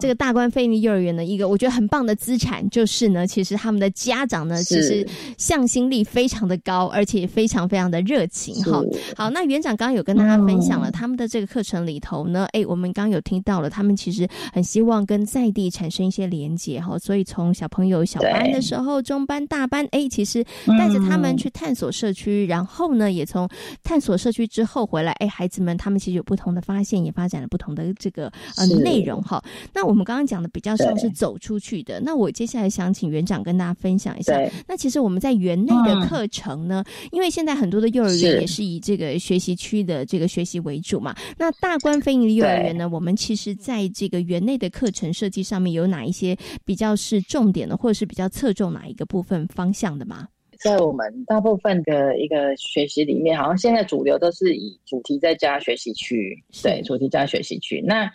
[0.00, 5.06] 这个大关费力幼儿园的一个我觉得很棒的资产，就是呢，其实他们的家长呢，其实
[5.54, 8.82] 向心力非常的高，而且非常非常的热情哈。
[9.16, 18.20] 好，那园长刚刚有跟大家分享了他们的这个课程里头呢，哎，我们刚刚有听到了，他们其实很希望跟在地产生一些连接哈，所以从小朋友小。
[18.20, 20.42] 班的时候，中班、大班，哎，其实
[20.78, 23.48] 带着他们去探索社区，然后呢，也从
[23.84, 29.40] 探索社区之后回来，哎，孩子们他们其实有不同的发现，也发展了不同的这个呃内容哈。
[29.72, 34.34] 那我们刚刚讲的比较像是走出去的，那我接下来想请园长跟大家分享一下。
[34.66, 36.82] 那其实我们在园内的课程呢，
[37.12, 41.14] 因为现在很多的幼儿园也是以这个学习区的这个学习为主嘛。
[41.38, 50.28] 那大关非营利幼儿园呢，我们其实在这个园内的课程设计上面有哪一些比较是重点的，或者是比较侧重哪一个部分方向的吗？
[50.60, 57.82] 在我们大部分的一个学习里面，好像现在主流都是以主题再加学习区，对，主题加学习区。
[57.84, 58.10] 那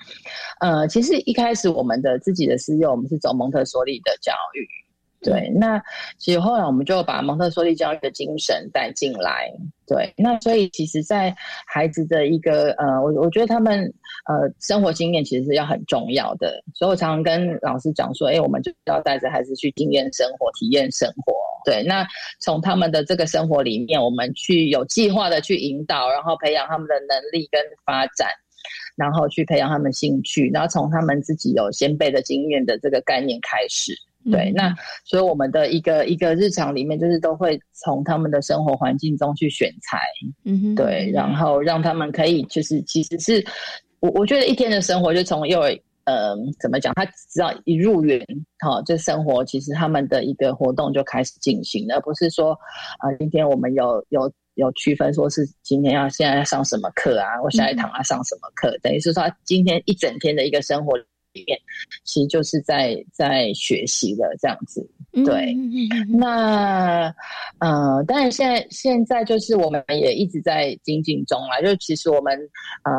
[0.59, 4.65] 呃，其实一开始我们的自己的私幼，我们是走蒙特梭利的教育，
[5.21, 5.49] 对。
[5.55, 5.81] 那
[6.17, 9.51] 其实后来我们就把蒙特梭利教育的精神带进来。
[9.85, 13.91] 对，那所以其实，在孩子的一个呃，我我觉得他们
[14.27, 21.33] 呃生活经验其实是要很重要的，所以我常常跟老师讲说，哎，我们就要带着孩子去经验生活、体验生活。
[21.65, 22.07] 对，那
[22.39, 28.29] 从他们的这个生活里面，我们去有计划的去引导，然后培养他们的能力跟发展，
[28.95, 33.93] 然后去培养他们兴趣，然后从他们自己有先辈的经验的这个概念开始。
[34.29, 39.97] 对，那所以我们的一个一个日常里面，就是都会从他们的生活环境中去选材，
[40.43, 43.43] 嗯哼，对，然后让他们可以就是其实是
[44.01, 45.71] 我我觉得一天的生活就从幼儿
[46.03, 48.19] 呃怎么讲，他只要一入园，
[48.59, 52.51] 哈，就生活其实他们的一个活动就开始进行，而不是说
[52.99, 60.93] 啊今天我们有有有区分说是今天要现在要上什么课啊，我下一堂要上什么课，等于是说今天一整天的一个生活。
[61.33, 61.57] 里面
[62.03, 64.87] 其实就是在在学习的这样子，
[65.25, 65.55] 对。
[66.07, 67.13] 那
[67.59, 71.61] 呃，当然现在现在就是我们也一直在精进中啦。
[71.61, 72.37] 就其实我们
[72.83, 72.91] 呃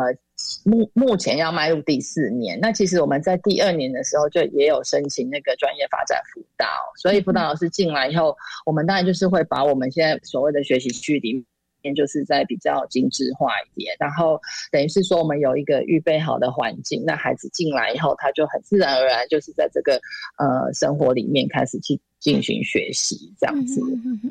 [0.64, 6.66] 目目前要迈入第四年，那其实我们在第二年的时候就也有申请那个专业发展辅导，
[6.96, 11.44] 所以辅导老师进来以后，我们当然就是会把我们现在所谓的学习区里
[11.82, 20.00] 面就是在比较精致化一点，然后等于是说我们有一个预备好的环境，那孩子进来以后，他就很自然而然就是在这个
[20.38, 22.00] 呃生活里面开始去。
[22.20, 23.80] 进行学习这样子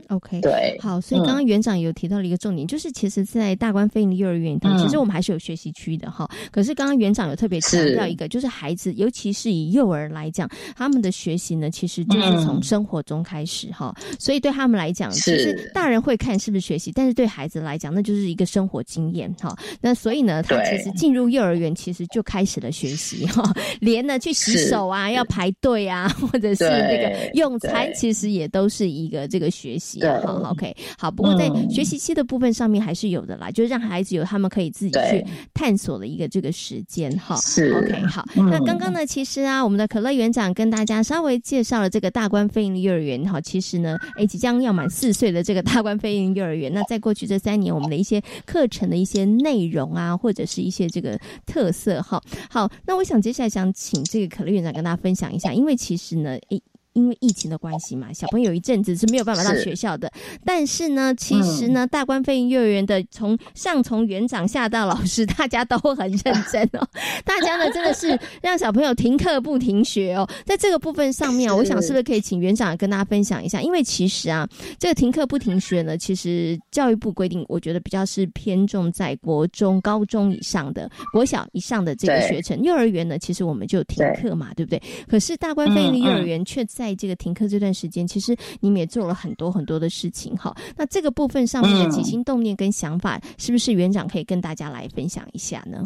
[0.09, 6.29] ，OK，对，好，所以刚刚园长有提到了一个重点，就是其实，在大关飞营幼儿园里头，其实我们还是有学习区的哈。
[6.51, 13.91] 可是刚刚园长有特别强调一个，就是孩子，尤其是以幼儿来讲，他们的学习呢，其实就是从生活中开始哈。
[14.19, 19.57] 所以对他们来讲，其实大人会看是不是学习，但是对孩子来讲，那就是一个生活经验哈。
[19.81, 27.78] 那所以呢，他其实进入幼儿园，其实就开始了学习哈，连呢去洗手啊，要排队啊，或者是那个用餐。
[27.93, 31.11] 其实也都是一个这个学习，好，OK，好。
[31.11, 37.35] 不过在学习期的部分上面还是有的啦，就是让孩子有他们可以自己去探索的一个这个时间，哈。
[37.37, 38.25] 是 OK，好。
[38.35, 43.41] 那刚刚呢，其实啊，我们的可乐园长跟大家稍微介绍了这个大关飞鹰幼儿园，哈。
[43.41, 52.21] 其实呢，哎，即将要满四岁的这个大关飞鹰幼儿园，那在过去这三年，我们的一些课程的一些内容啊，或者是一些这个特色，哈。
[52.49, 56.61] 好，那我想接下来想请这个可乐园长跟大家分享一下，因为其实呢，诶。
[56.93, 60.11] 因为疫情的关系嘛，小朋友一阵子是没有办法到学校的。
[60.43, 66.87] 但是呢，其实呢，大关飞鹰幼儿园的从上从园长下到老师，大家都很认真哦。
[67.23, 70.27] 大家呢真的是让小朋友停课不停学哦。
[70.45, 73.61] 在这个部分上面，我想是不是可以请园长跟大家分享一下？
[73.61, 82.61] 因为其实啊，这个停课不停学呢，其实教育部规定，我觉得比较是偏重在国中、高中以上的、国小以上的这个学程。
[82.61, 84.81] 幼儿园呢，其实我们就停课嘛，对不对？
[85.07, 90.55] 可是大关飞的幼儿园却在这个停课这段时间，其实你们也做了很多很多的事情哈。
[90.77, 95.83] 那这个部分上面的起心动念跟想法，是不是园长可以跟大家来分享一下呢？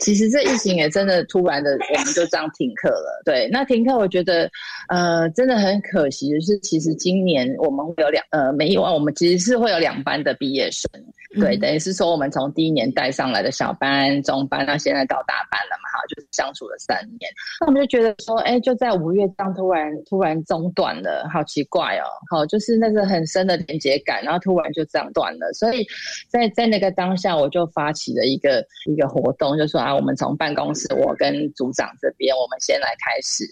[0.00, 3.22] 其实这疫情也真的突然的，我们就这样停课了。
[3.24, 4.48] 对，那停课我觉得，
[4.88, 10.88] 呃，真的很可惜的是，其实今年我们会有两呃，没有啊，我们其实是会有两班的毕业生。
[11.40, 17.28] 对，等于是说我们从第一年带上来的小班、中班，到现在到大班了嘛，哈，就是相处了三年。
[17.60, 25.52] 那我们就觉得说，哎，就在五月这样突然突然中断了，好奇怪哦，好，就是那个很深的连接感，然后突然就这样断了。
[25.54, 25.84] 所以
[26.28, 33.44] 在在那个当下，我就发起了一个一个活动，就就说啊，我们从办公室，我跟组长这边，我们先来开始，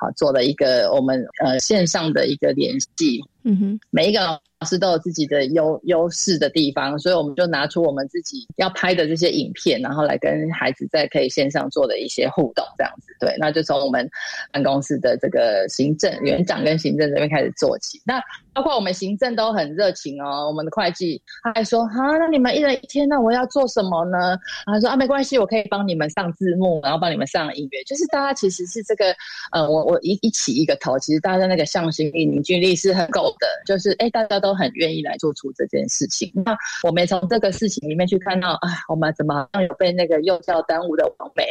[0.00, 4.40] 好，做了一个我们呃线上的一个联系，嗯哼，每一个。
[4.60, 13.06] 老师都有自己的优优势的地方，所以我们就拿出我们自己要拍的这些影片，然后来跟孩子在可以线上做的一些互动，这样子。
[13.18, 14.06] 对，那就从我们
[14.52, 17.98] 办公室的这个行政园长跟行政这边开始做起。
[18.04, 20.46] 那包括我们行政都很热情哦。
[20.46, 29.16] 我们的会计他还说：“哈，那你们一人一天，那我要做什么呢？”他说：“啊，没关系，我可以帮你们上字幕，然后帮你们上音乐。”就是大家其实是这个，
[29.52, 33.48] 呃，我我一一起一个头，其实大家那个向心力、凝聚力是很够的。
[33.66, 34.50] 就是哎，大家都。
[34.60, 36.30] 很愿意来做出这件事情。
[36.44, 41.44] 那我们从这个事情里面去看到，哎，我们怎么好像有被那个幼教耽误的王美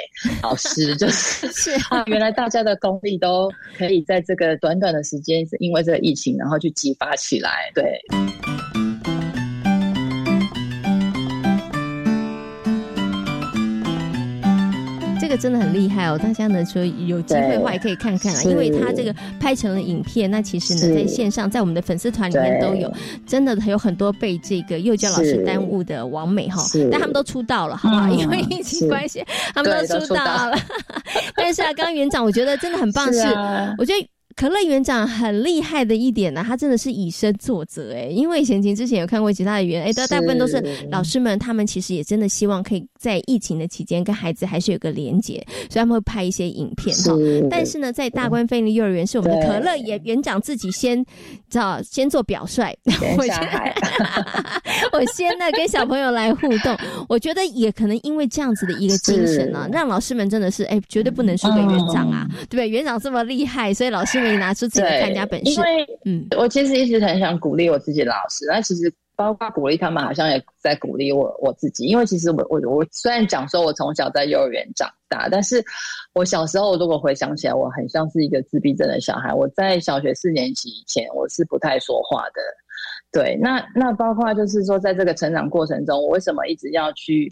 [0.43, 7.99] 老师，就是 是啊，原来大家的功力都可以在这个短短的时间，是因为这个疫情，然后去激发起来，对。
[15.30, 16.17] 个真的很厉害哦！
[16.17, 22.91] 大家呢说有机会的话也可以看看啊，因为他这个拍成了影片，那其实呢在线上在我们的粉丝团里面都有，
[23.25, 26.61] 真的有很多被这个幼教老师耽误的王美哈，
[26.91, 28.09] 但他们都出道了，好不好？
[28.09, 29.23] 因为疫情关系，
[29.53, 30.57] 他们都出道了。
[31.38, 33.21] 但是啊，刚刚园长我觉得真的很棒，是
[33.77, 34.09] 我觉得。
[34.39, 47.11] 可乐园长很厉害的一点呢，他真的是以身作则哎，因为贤琴之前有看过其他的园，哎，大大部分都是老师们，他们其实也真的希望可以在疫情的期间跟孩子还是有个连结，所以他们会拍一些影片哈。
[47.51, 51.03] 但是呢，在大关飞利幼儿园是我们的可乐园园长自己先，
[51.49, 52.73] 知道先做表率，
[53.17, 53.35] 我先
[54.93, 56.77] 我先呢跟小朋友来互动，
[57.09, 62.69] 我觉得也可能因为这样子的一个精神呢，让老师们真的是哎，绝对不能输给园长啊，对不对？
[62.69, 64.28] 园长这么厉害，所以老师们。
[64.32, 71.86] 你拿出自己的看家本事，因为嗯，我其实一直很想鼓励我自己的老师，那其实包括鼓励他们，好像也在鼓励我我自己。
[71.86, 75.63] 因为其实我我我虽然讲说我从小在幼儿园长大，但是
[76.13, 79.34] 我小时候如果回想起来，我很像是一个自闭症的小孩。
[79.34, 82.41] 我在小学四年级以前，我是不太说话的。
[83.11, 87.32] 对，那那包括就是说，在这个成长过程中，我为什么一直要去？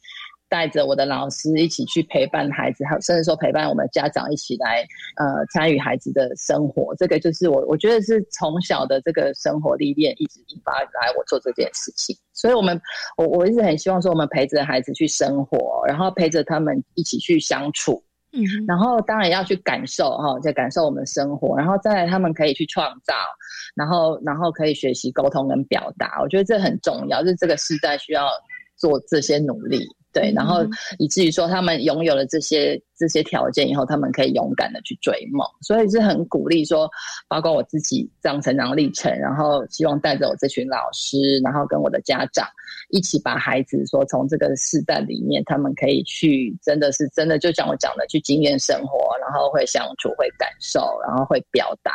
[0.49, 4.85] 带着我的老师一起去陪伴孩子，还有甚至说陪伴我们家长一起来，
[5.15, 6.95] 呃，参与孩子的生活。
[6.95, 12.15] 这个就是我，我觉得是从小的这个生活历练，一直引发来我做这件事情。
[12.33, 12.79] 所以，我们
[13.17, 18.03] 我我一直很希望说，我们陪着孩子去生活，然后陪着他们一起去相处。
[18.33, 23.13] 嗯，然后当然要去感受哈，在感受我们的生活，然后再来他们可以去创造，
[23.73, 28.29] 然后然后可以学习沟通跟表达，我觉得这很重要，就是这个时代需要
[28.75, 29.87] 做这些努力。
[30.17, 30.65] 对，然后
[30.97, 36.89] 以至于说他们拥有了这些这些条件以后，他们可以勇敢的去追梦，所以是很鼓励说，
[37.27, 42.47] 包括我自己这样成长历程，然后希望带着我这群老师，然后跟我的家长
[42.89, 51.93] 一起把孩子说从这个世代里面，他们可以去真的是真的就像我讲的去经验生活，然后会相处，会感受，然后会表达。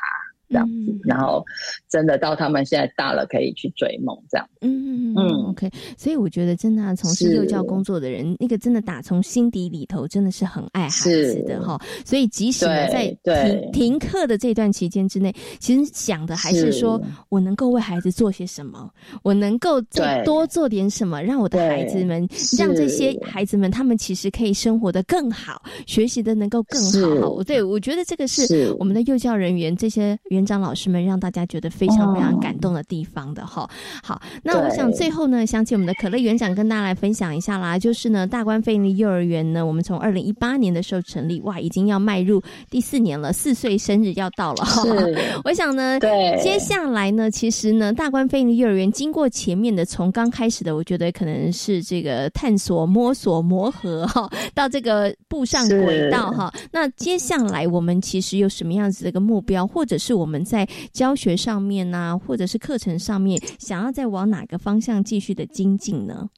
[0.53, 1.45] 这样子，然后
[1.89, 4.49] 真的到他们现在大了，可以去追梦这样。
[4.61, 5.71] 嗯嗯嗯，OK。
[5.97, 11.81] 所以我觉得，真的从事幼教工作的人，那个真的打从心底里头，真的是很爱孩子的哈。
[12.05, 17.01] 所以即使呢，在停停课的这段期间之内，其实想的还是说
[17.31, 18.89] 我能够为孩子做些什么，
[19.23, 22.29] 我能够再多做点什么，让我的孩子们，
[22.59, 26.81] 让这些孩子们，他们其实可以生活的更好，学习的能够更
[27.21, 27.43] 好。
[27.43, 30.42] 对，我觉得这个是我们的幼教人员这些原。
[30.43, 33.69] 园长老师们让大家觉得非常非常感动的地方的哈，
[34.03, 44.83] 好，那我想最后呢，想请我们的可乐园长跟大家来分享一下啦，就是呢，大关费力幼儿园呢，我们从二零一八年的时候成立，哇，已经要迈入第四年了，四岁生日要到了哈。
[45.45, 56.53] 我想呢，对，接下来呢，其实呢，大关费力幼儿园经过前面的从刚开始的，我觉得可能是这个探索、摸索、磨合哈， 到这个步上轨道哈。
[56.73, 60.32] 那接下来我们其实有什么样子的一个目标，或者是我们。
[60.33, 66.31] 我们在教学上面呢，或者是课程上面，想要再往哪个方向继续的精进呢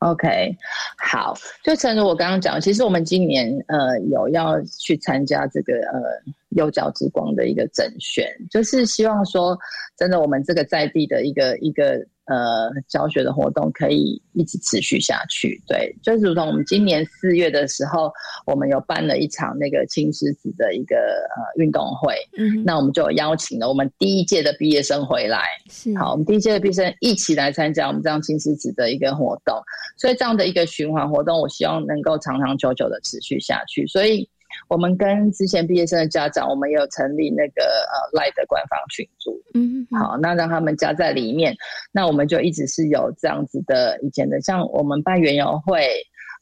[0.00, 0.56] ？OK，
[0.98, 1.32] 好，
[1.62, 6.02] 就正如我刚刚讲，其实我们今年呃有要去参加这个呃
[6.48, 9.56] 幼教之光的一个整选，就是希望说，
[9.96, 12.04] 真的我们这个在地的一个一个。
[12.30, 15.60] 呃，教学的活动可以一直持续下去。
[15.66, 18.08] 对，就是如同我们今年四月的时候，
[18.46, 22.14] 我们有办了一场那个青狮子的一个呃运动会。
[22.38, 25.42] 嗯，那我们就邀请了我们第一届的毕业生回来。
[25.68, 29.60] 是，好，我们第一届的毕业生一起来参加我们这样青狮子的一个活动。
[29.98, 33.84] 所以这样的一个循环活动，我希望能够长长久久的持续下去。
[33.88, 34.28] 所以。
[34.70, 41.52] 我们跟之前毕业生的家长，我们也有成立那个呃赖的官方群组，嗯，好，那让他们加在里面，
[41.90, 45.88] 那我们就一直是有这样子的以前的，像我们办园游会，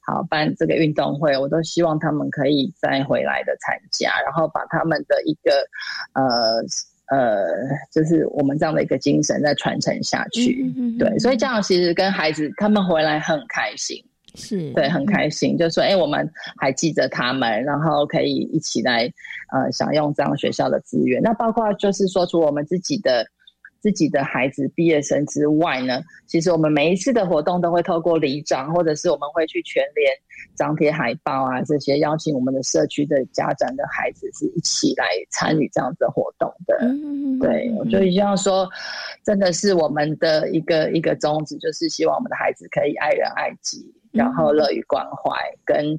[0.07, 5.51] 好办这个运动会，我都希望他们可以再回来的参加，然后把他们的一个
[6.13, 6.63] 呃
[7.11, 7.47] 呃，
[7.91, 14.05] 就是我们这样的一个精神再传承下去，对，所以这样其实跟孩子他们回来很开心。
[14.39, 19.03] 是对，很开心，就说哎，我们还记得他们，然后可以一起来
[19.53, 21.21] 呃享用这样学校的资源。
[21.23, 23.27] 那包括就是说，除我们自己的
[23.81, 30.13] 自己的孩子毕业生之外呢，其实我们每一次的活动都会透过里长，或者是我们会去全联
[30.57, 36.77] 张贴海报啊，这些邀请我们的社区的家长的孩子是一起来参与这样子的活动的。
[36.81, 38.69] 嗯对，我就希望说，
[39.25, 43.95] 真的是我们的一个一个宗旨，就是希望我们的孩子可以爱人爱己。
[44.19, 45.33] 然后乐于关怀，
[45.65, 45.99] 跟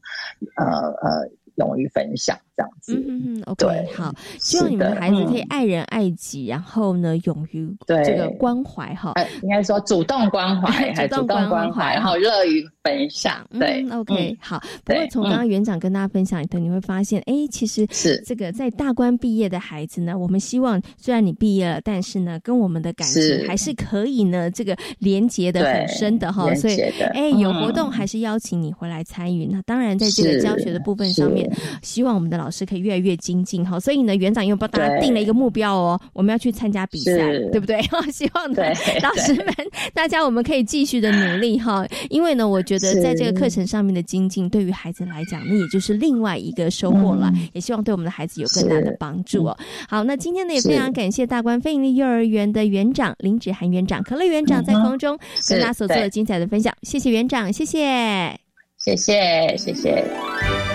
[0.56, 0.66] 呃
[1.02, 1.32] 呃。
[1.60, 14.62] 勇于分享这样子，嗯嗯，OK，好，希望你们的孩子可以爱人爱己，然后呢，勇于这个关怀哈，应该说 主动关怀，主动关怀，然后乐于分享，对，OK，好。
[14.84, 18.22] 不过从刚刚园长跟大家分享的，你会发现，哎，其实是。
[18.26, 26.82] 这个在大关毕业的孩子呢，我们希望虽然你毕业了，但是呢，跟我们的感情还是可以呢，这个连接的很深的哈，所以，
[27.14, 29.46] 哎，有活动还是邀请你回来参与。
[29.46, 31.50] 那当然，在这个教学的部分上面。
[31.84, 37.14] 希望我们的老师可以越来越精进哈，所以呢，园长又帮大家定了一个目标哦，我们要去参加比赛，
[37.52, 37.80] 对不对？
[38.12, 38.64] 希望呢，
[39.04, 39.54] 老师们
[39.94, 49.58] 大家我们可以继续的努力哈，因为呢，我觉得在这个课程上面的精进，对于孩子来讲，那也就是另外一个收获了，也希望对我们的孩子有更大的帮助哦。
[49.88, 58.38] 好，那今天呢，也非常感谢大关非营利幼儿园的园长林芷涵园长、可乐园长在空中跟大家所做的精彩的分享，谢谢园长，谢谢，
[58.78, 60.69] 谢谢，谢谢。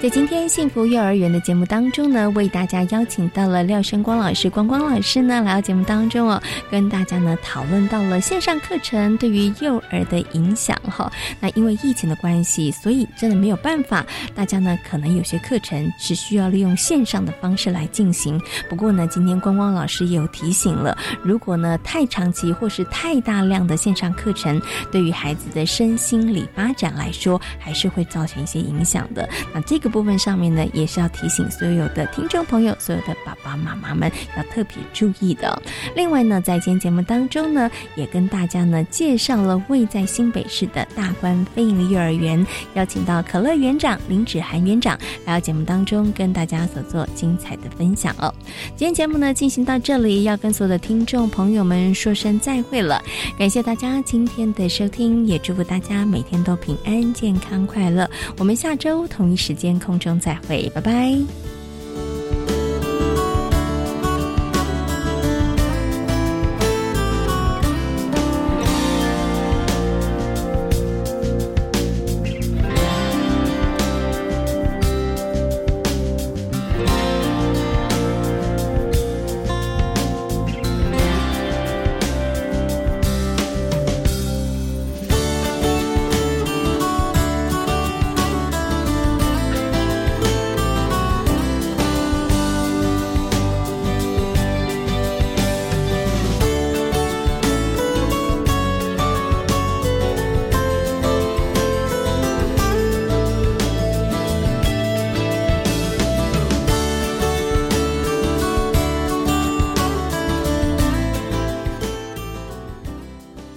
[0.00, 11.12] 在今天幸福幼儿园的节目当中呢，为大家邀请到了廖生光老师，光光老师呢来到节目当中哦，跟大家呢讨论到了线上课程对于幼儿的影响哈。
[11.38, 18.40] 那因为疫情的关系，所以真的没有办法，大家呢可能有些课程是需要利用线上的方式来进行。
[18.70, 24.58] 不过呢，今天光光老师也有提醒了，如果呢太长期或是太大量的线上课程，
[24.90, 29.28] 对于孩子的身心理发展来说，还是会造成一些影响的。
[29.52, 29.89] 那这个。
[29.90, 35.60] 部分上面呢，也是要提醒所有的听众朋友、所有的爸爸妈妈们要特别注意的。
[35.96, 48.32] 另外呢，在今天节目当中呢，也跟大家呢介绍了位在新北市的大关非营幼儿园，邀请到可乐园长林芷涵园长来到节目当中跟大家所做精彩的分享哦。
[48.76, 53.02] 今天节目呢进行到这里，要跟所有的听众朋友们说声再会了。
[53.38, 58.08] 感谢大家今天的收听，也祝福大家每天都平安、健康、快乐。
[58.38, 61.49] 我们下周同一时间空中再会，拜拜。